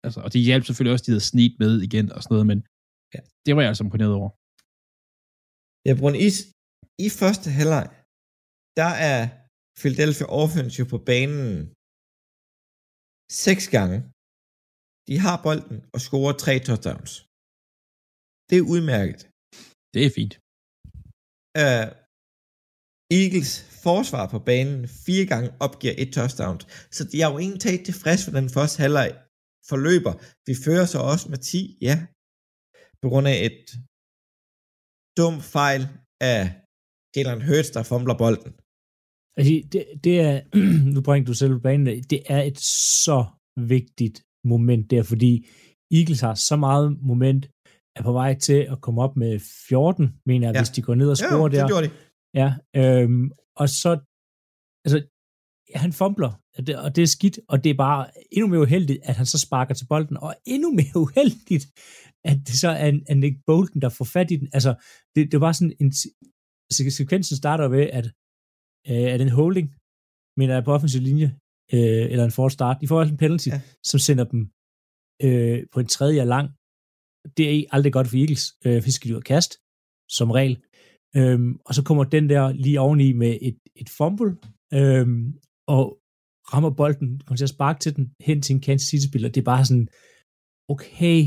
[0.06, 2.60] Altså, og de hjalp selvfølgelig også, de havde snit med igen og sådan noget, men
[3.16, 3.22] Ja.
[3.46, 4.30] det var jeg altså imponeret over.
[5.88, 6.30] Ja, Brun, i,
[7.06, 7.88] i første halvleg,
[8.80, 9.20] der er
[9.82, 11.48] Philadelphia Offense jo på banen
[13.46, 13.98] seks gange.
[15.10, 17.12] De har bolden og scorer tre touchdowns.
[18.50, 19.22] Det er udmærket.
[19.94, 20.34] Det er fint.
[21.62, 21.88] Uh,
[23.20, 23.52] Eagles
[23.86, 26.58] forsvar på banen fire gange opgiver et touchdown.
[26.98, 29.10] Så de har jo ingen taget tilfreds for den første halvleg
[29.70, 30.14] forløber.
[30.48, 31.96] Vi fører så også med 10, ja.
[33.02, 33.60] På grund af et
[35.18, 35.82] dum fejl
[36.34, 36.42] af
[37.16, 38.52] Jalen Hurts, der fumbler bolden.
[39.38, 40.36] Altså, det, det er,
[40.96, 42.60] nu bringer du selv på banen, det er et
[43.06, 43.20] så
[43.76, 44.18] vigtigt
[44.52, 45.32] moment der, fordi
[45.98, 47.44] Eagles har så meget moment,
[47.98, 49.40] er på vej til at komme op med
[49.70, 50.58] 14, mener jeg, Ja.
[50.58, 50.64] ja.
[50.64, 51.60] hvis de går ned og scorer der.
[51.60, 51.92] det gjorde de.
[52.42, 52.50] Ja,
[52.82, 53.26] øhm,
[53.62, 53.92] og så,
[54.86, 54.98] altså,
[55.76, 59.00] han fumbler, og det, og det er skidt, og det er bare endnu mere uheldigt,
[59.04, 61.66] at han så sparker til bolden, og endnu mere uheldigt,
[62.24, 64.50] at det så er, er Nick Bolton, der får fat i den.
[64.54, 64.76] Altså,
[65.16, 68.06] det, det var sådan en, se- sekvensen starter ved, at
[68.90, 69.68] øh, er det en holding,
[70.38, 71.28] mener jeg på offensiv linje,
[71.74, 73.62] øh, eller en forward start, de får også en penalty, Ja.
[73.84, 74.42] som sender dem
[75.26, 76.48] øh, på en tredje og lang.
[77.38, 79.52] Det er aldrig godt for Eagles, øh, for skal de og kast,
[80.10, 80.64] som regel.
[81.16, 84.38] Øhm, og så kommer den der lige oveni med et, et fumble,
[84.74, 85.34] øhm,
[85.76, 85.84] og
[86.54, 89.30] rammer bolden, kommer til at sparke til den, hen til en Kansas City-spiller.
[89.30, 89.88] Det er bare sådan,
[90.74, 91.18] okay,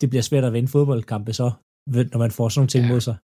[0.00, 1.48] det bliver svært at vinde fodboldkampe så,
[2.12, 2.90] når man får sådan nogle ting Ja.
[2.92, 3.16] mod sig.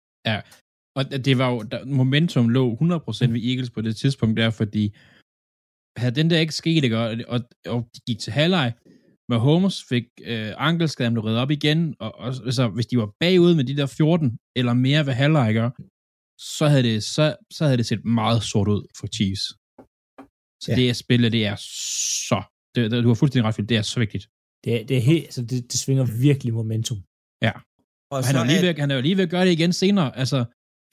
[0.99, 4.82] Og det var jo, der, momentum lå 100% ved Eagles på det tidspunkt der, fordi
[6.01, 7.41] havde den der ikke sket, ikke, og, og,
[7.74, 8.68] og de gik til halvleg,
[9.30, 13.11] med Holmes fik øh, ankelskaden blev reddet op igen, og, og altså, hvis de var
[13.20, 15.55] bagud med de der 14 eller mere ved halvleg,
[16.59, 17.24] så havde det, så,
[17.57, 19.45] så havde det set meget sort ud for Chiefs.
[20.62, 20.72] Så Ja.
[20.72, 20.76] ja.
[20.78, 21.57] det her spil, det er
[22.28, 22.38] så,
[22.74, 24.24] det, det, du har fuldstændig ret, det er så vigtigt.
[24.64, 26.98] Det, er- det, er helt, altså det, det svinger virkelig momentum.
[28.12, 29.52] Og Og han, er jo lige ved, han er jo lige ved at gøre det
[29.59, 30.38] igen senere, altså,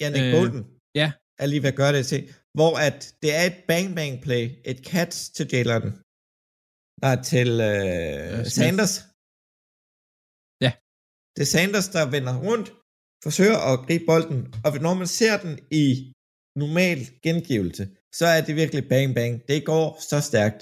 [0.02, 0.64] Ja, Nick Øh, Bolton
[1.02, 1.08] ja.
[1.42, 2.22] er lige ved at gøre det til,
[2.58, 5.92] hvor at det er et bang-bang play, et catch til Jalen,
[7.06, 8.56] nej, til øh, Smith.
[8.60, 8.94] Sanders.
[10.66, 10.72] Ja.
[11.36, 12.68] Det er Sanders, der vender rundt,
[13.26, 15.54] forsøger at gribe bolden, og når man ser den
[15.84, 15.84] i
[16.64, 17.84] normal gengivelse,
[18.20, 19.34] så er det virkelig bang-bang.
[19.48, 20.62] Det går så stærkt.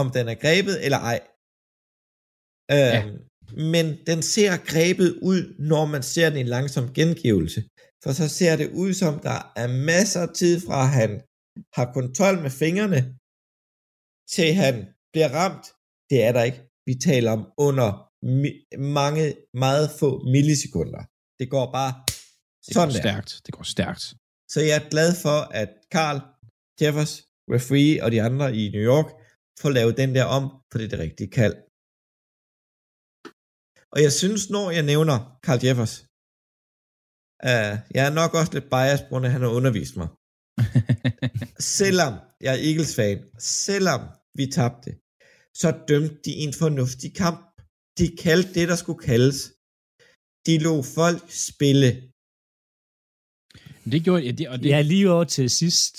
[0.00, 1.18] Om den er grebet eller ej.
[2.74, 3.02] Øh, Ja.
[3.72, 5.40] Men den ser grebet ud,
[5.72, 7.60] når man ser den i langsom gengivelse.
[8.02, 11.10] For så ser det ud som, der er masser af tid fra, at han
[11.76, 13.00] har kontrol med fingrene,
[14.34, 14.74] til han
[15.12, 15.66] bliver ramt.
[16.10, 16.60] Det er der ikke.
[16.88, 17.88] Vi taler om under
[18.98, 19.24] mange,
[19.64, 21.02] meget få millisekunder.
[21.40, 21.92] Det går bare
[22.64, 23.00] Det Sådan går der.
[23.04, 23.30] stærkt.
[23.46, 24.04] Det går stærkt.
[24.52, 26.18] Så jeg er glad for, at Carl
[26.80, 27.12] Jeffers,
[27.54, 29.08] referee og de andre i New York
[29.60, 31.56] får lavet den der om, for det er det rigtige kald.
[33.94, 35.94] Og jeg synes, når jeg nævner Carl Jeffers,
[37.50, 40.08] uh, jeg er nok også lidt biased, på grund af, at han har undervist mig.
[41.78, 42.12] selvom
[42.44, 43.18] jeg er Eagles-fan,
[43.66, 44.02] selvom
[44.38, 44.90] vi tabte,
[45.60, 47.40] så dømte de en fornuftig kamp.
[47.98, 49.38] De kaldte det, der skulle kaldes.
[50.46, 51.90] De lå folk spille.
[53.86, 54.22] Men det gjorde...
[54.24, 55.94] Ja, det, og det, Ja, lige over til sidst.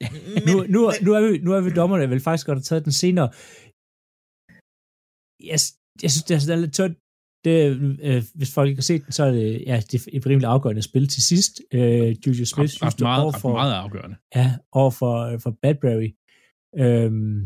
[0.46, 2.02] Nu, nu, nu, er vi, nu er vi dommerne.
[2.02, 3.28] Jeg vil faktisk godt have taget den senere.
[5.50, 5.58] Jeg,
[6.02, 6.98] jeg synes, det er, det er lidt tyndt.
[7.44, 7.56] Det,
[8.08, 10.48] øh, hvis folk ikke har set den, så er det, ja, det er et rimelig
[10.54, 11.54] afgørende spil til sidst.
[11.72, 14.16] Øh, Juju Smith ret, ret, meget, over for, meget afgørende.
[14.36, 16.10] Ja, over for, for Badbury.
[16.82, 17.40] Øhm,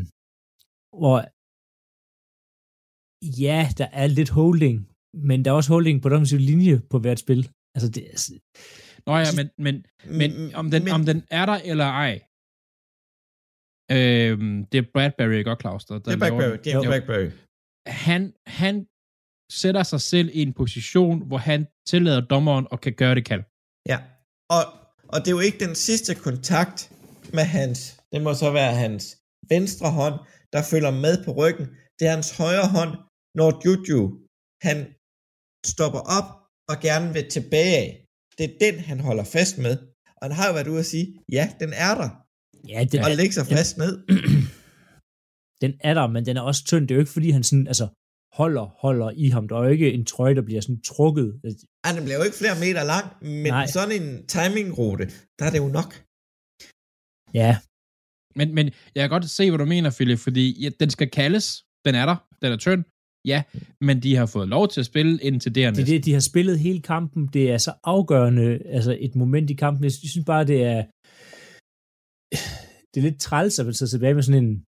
[0.99, 1.17] hvor
[3.45, 4.77] ja, der er lidt holding,
[5.13, 7.49] men der er også holding på den linje på hvert spil.
[7.75, 8.17] Altså, det er,
[9.07, 9.85] Nå ja, men, men,
[10.19, 12.13] men om, den, om den er der eller ej,
[13.97, 15.85] øhm, det er Bradbury, ikke også, Claus?
[15.85, 16.57] Der, Det er.
[16.63, 16.81] Det er.
[16.81, 17.29] Blackberry.
[17.87, 18.87] Han, han
[19.51, 23.43] sætter sig selv i en position, hvor han tillader dommeren og kan gøre det kald.
[23.91, 23.99] Ja,
[24.49, 24.63] og,
[25.07, 26.91] og det er jo ikke den sidste kontakt
[27.33, 27.79] med hans,
[28.11, 29.17] det må så være hans
[29.49, 30.13] venstre hånd,
[30.53, 31.65] der følger med på ryggen.
[31.99, 32.93] Det er hans højre hånd,
[33.35, 34.01] når Juju,
[34.67, 34.77] han
[35.65, 36.29] stopper op
[36.69, 38.02] og gerne vil tilbage af.
[38.37, 39.77] Det er den, han holder fast med.
[40.17, 42.09] Og han har jo været ude at sige, ja, den er der.
[42.73, 43.93] ja, den, Og lægge sig fast ned.
[45.63, 46.87] den er der, men den er også tynd.
[46.87, 47.87] Det er jo ikke, fordi han sådan, altså,
[48.39, 49.47] holder, holder i ham.
[49.47, 51.27] Der er jo ikke en trøje, der bliver sådan trukket.
[51.83, 53.51] Ej, den bliver jo ikke flere meter lang, men.
[53.57, 53.67] Nej.
[53.67, 55.05] sådan en timingrute,
[55.39, 55.91] der er det jo nok.
[57.33, 57.51] Ja,
[58.39, 58.65] Men, men
[58.95, 61.45] jeg kan godt se, hvad du mener, Philip, fordi ja, den skal kaldes.
[61.85, 62.17] Den er der.
[62.41, 62.83] Den er tynd.
[63.25, 63.43] Ja,
[63.81, 66.13] men de har fået lov til at spille indtil det er det er det, de
[66.13, 67.27] har spillet hele kampen.
[67.27, 69.83] Det er så afgørende, altså et moment i kampen.
[69.83, 70.81] Jeg synes bare, det er
[72.91, 74.63] det er lidt træls at sidde tilbage med sådan en,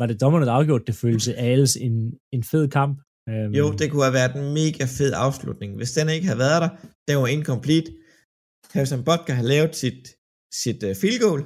[0.00, 1.94] var det dommerne, der afgjort det følelse af alles en,
[2.36, 2.94] en fed kamp.
[3.28, 5.70] Øhm, Jo, det kunne have været en mega fed afslutning.
[5.76, 6.70] Hvis den ikke havde været der,
[7.08, 7.90] den var incomplete.
[8.72, 10.00] Harrison Butker har lavet sit,
[10.62, 11.42] sit uh, field goal,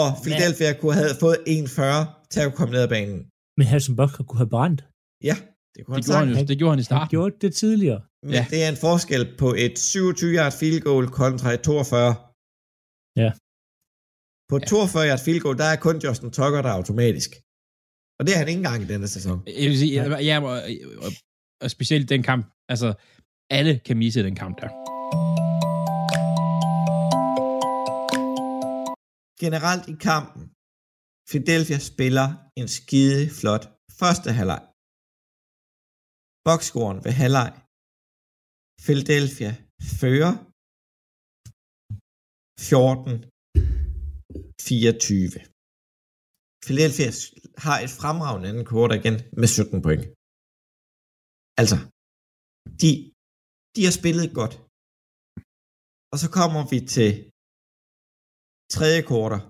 [0.00, 0.78] og Philadelphia ja.
[0.80, 3.20] kunne have fået 1-40 til at komme ned ad banen.
[3.58, 4.80] Men Harrison Butker kunne have brændt.
[5.28, 5.36] Ja,
[5.74, 7.10] det kunne Det han gjorde han, jo, det gjorde han i Han starten.
[7.16, 8.00] gjorde det tidligere.
[8.22, 8.36] Men Ja.
[8.38, 8.46] ja.
[8.52, 12.14] det er en forskel på et 27-yard field goal kontra et 42.
[13.22, 13.30] Ja.
[14.50, 17.30] På 42 yard field goal, der er kun Justin Tucker, der er automatisk.
[18.18, 19.36] Og det er han ikke engang i denne sæson.
[19.46, 20.56] Jeg vil sige, ja, ja og,
[21.04, 21.10] og,
[21.62, 22.44] og specielt den kamp.
[22.72, 22.88] Altså,
[23.50, 24.70] alle kan misse den kamp der.
[29.44, 30.42] generelt i kampen,
[31.30, 32.26] Philadelphia spiller
[32.60, 33.64] en skide flot
[34.00, 34.62] første halvleg.
[36.48, 37.50] Bokscoren ved halvleg.
[38.84, 39.50] Philadelphia
[40.00, 40.32] fører
[42.70, 42.72] 14-24.
[46.64, 47.10] Philadelphia
[47.64, 50.04] har et fremragende anden kort igen med 17 point.
[51.60, 51.78] Altså,
[52.82, 52.90] de,
[53.74, 54.54] de har spillet godt.
[56.12, 57.10] Og så kommer vi til
[58.74, 59.42] tredje kvartal.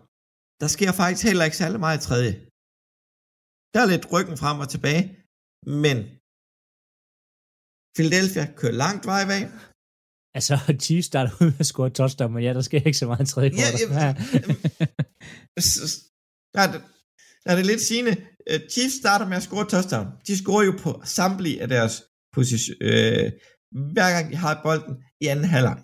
[0.63, 2.33] Der sker faktisk heller ikke særlig meget i tredje.
[3.73, 5.05] Der er lidt ryggen frem og tilbage,
[5.85, 5.97] men
[7.97, 9.45] Philadelphia kører langt vej af.
[10.39, 13.29] Altså, Chiefs starter ud med at score touchdown, men ja, der sker ikke så meget
[13.29, 13.89] tredje Ja, kvartal.
[14.03, 14.11] ja,
[16.55, 16.81] Der er, det,
[17.45, 18.15] der er det lidt sigende.
[18.51, 20.07] Øh, Chiefs starter med at score touchdown.
[20.27, 21.95] De scorer jo på samtlige af deres
[22.37, 23.27] position, øh,
[23.95, 25.79] hver gang de har bolden i anden halvleg.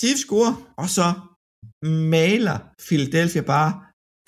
[0.00, 1.06] Chiefs scorer, og så
[2.16, 3.72] maler Philadelphia bare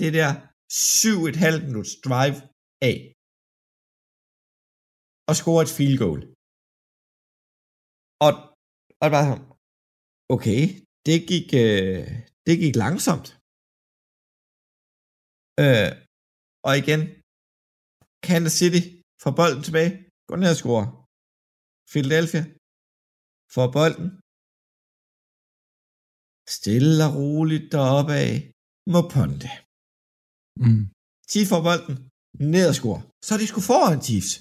[0.01, 0.31] det der
[0.73, 2.39] 7,5 minuts drive
[2.91, 2.97] af.
[5.29, 6.21] Og scorer et field goal.
[8.27, 8.33] Og,
[9.03, 9.47] og bare sådan,
[10.35, 10.61] okay,
[11.07, 12.05] det gik, øh,
[12.47, 13.29] det gik langsomt.
[15.65, 15.91] Øh,
[16.67, 17.01] og igen,
[18.27, 18.83] Kansas City
[19.23, 19.93] får bolden tilbage,
[20.29, 20.89] går ned og scorer.
[21.93, 22.43] Philadelphia
[23.55, 24.09] får bolden,
[26.57, 28.35] stille og roligt deroppe af,
[28.93, 29.49] må ponte.
[30.63, 30.85] Mm.
[31.31, 31.97] Chiefs får bolden,
[32.55, 33.03] ned og scorer.
[33.27, 34.33] Så er de sgu foran Chiefs.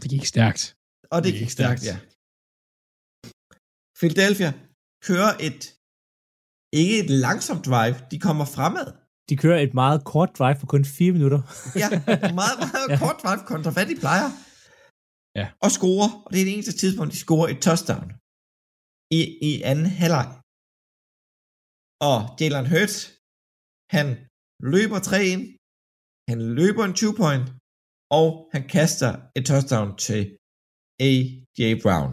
[0.00, 0.62] Det gik stærkt.
[1.14, 1.96] Og det gik stærkt, ja.
[4.00, 4.50] Philadelphia
[5.08, 5.60] kører et,
[6.82, 8.88] ikke et langsomt drive, de kommer fremad.
[9.28, 11.40] De kører et meget kort drive på kun 4 minutter.
[11.82, 11.88] Ja,
[12.42, 14.28] meget, meget kort drive kontra hvad de plejer.
[15.38, 15.46] Ja.
[15.64, 18.08] Og score, og det er det eneste tidspunkt, de scorer et touchdown.
[19.18, 20.28] I, i anden halvleg.
[22.08, 22.96] Og Jalen Hurts,
[23.96, 24.06] han
[24.72, 25.44] løber tre ind,
[26.30, 27.46] han løber en 20 point,
[28.18, 30.20] og han kaster et touchdown til
[31.08, 31.60] A.J.
[31.84, 32.12] Brown.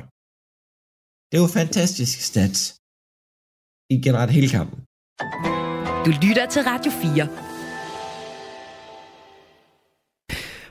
[1.32, 2.60] Det er jo fantastisk stats.
[3.94, 4.80] I generelt hele kampen.
[6.06, 7.28] Du lytter til Radio 4.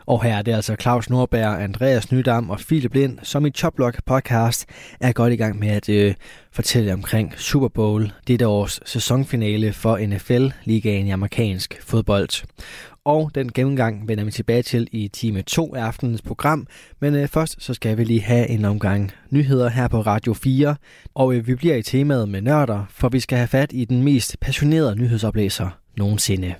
[0.06, 4.04] Og her er det altså Claus Nordberg, Andreas Nydam og Philip Lind, som i Choplock
[4.06, 4.66] podcast
[5.00, 6.14] er godt i gang med at øh,
[6.52, 12.46] fortælle omkring Super Bowl, dette års sæsonfinale for NFL-ligaen i amerikansk fodbold.
[13.06, 16.66] Og den gennemgang vender vi tilbage til i time 2 af aftenens program.
[17.00, 20.76] Men øh, først så skal vi lige have en omgang nyheder her på Radio 4.
[21.14, 24.02] Og øh, vi bliver i temaet med nørder, for vi skal have fat i den
[24.02, 26.54] mest passionerede nyhedsoplæser nogensinde.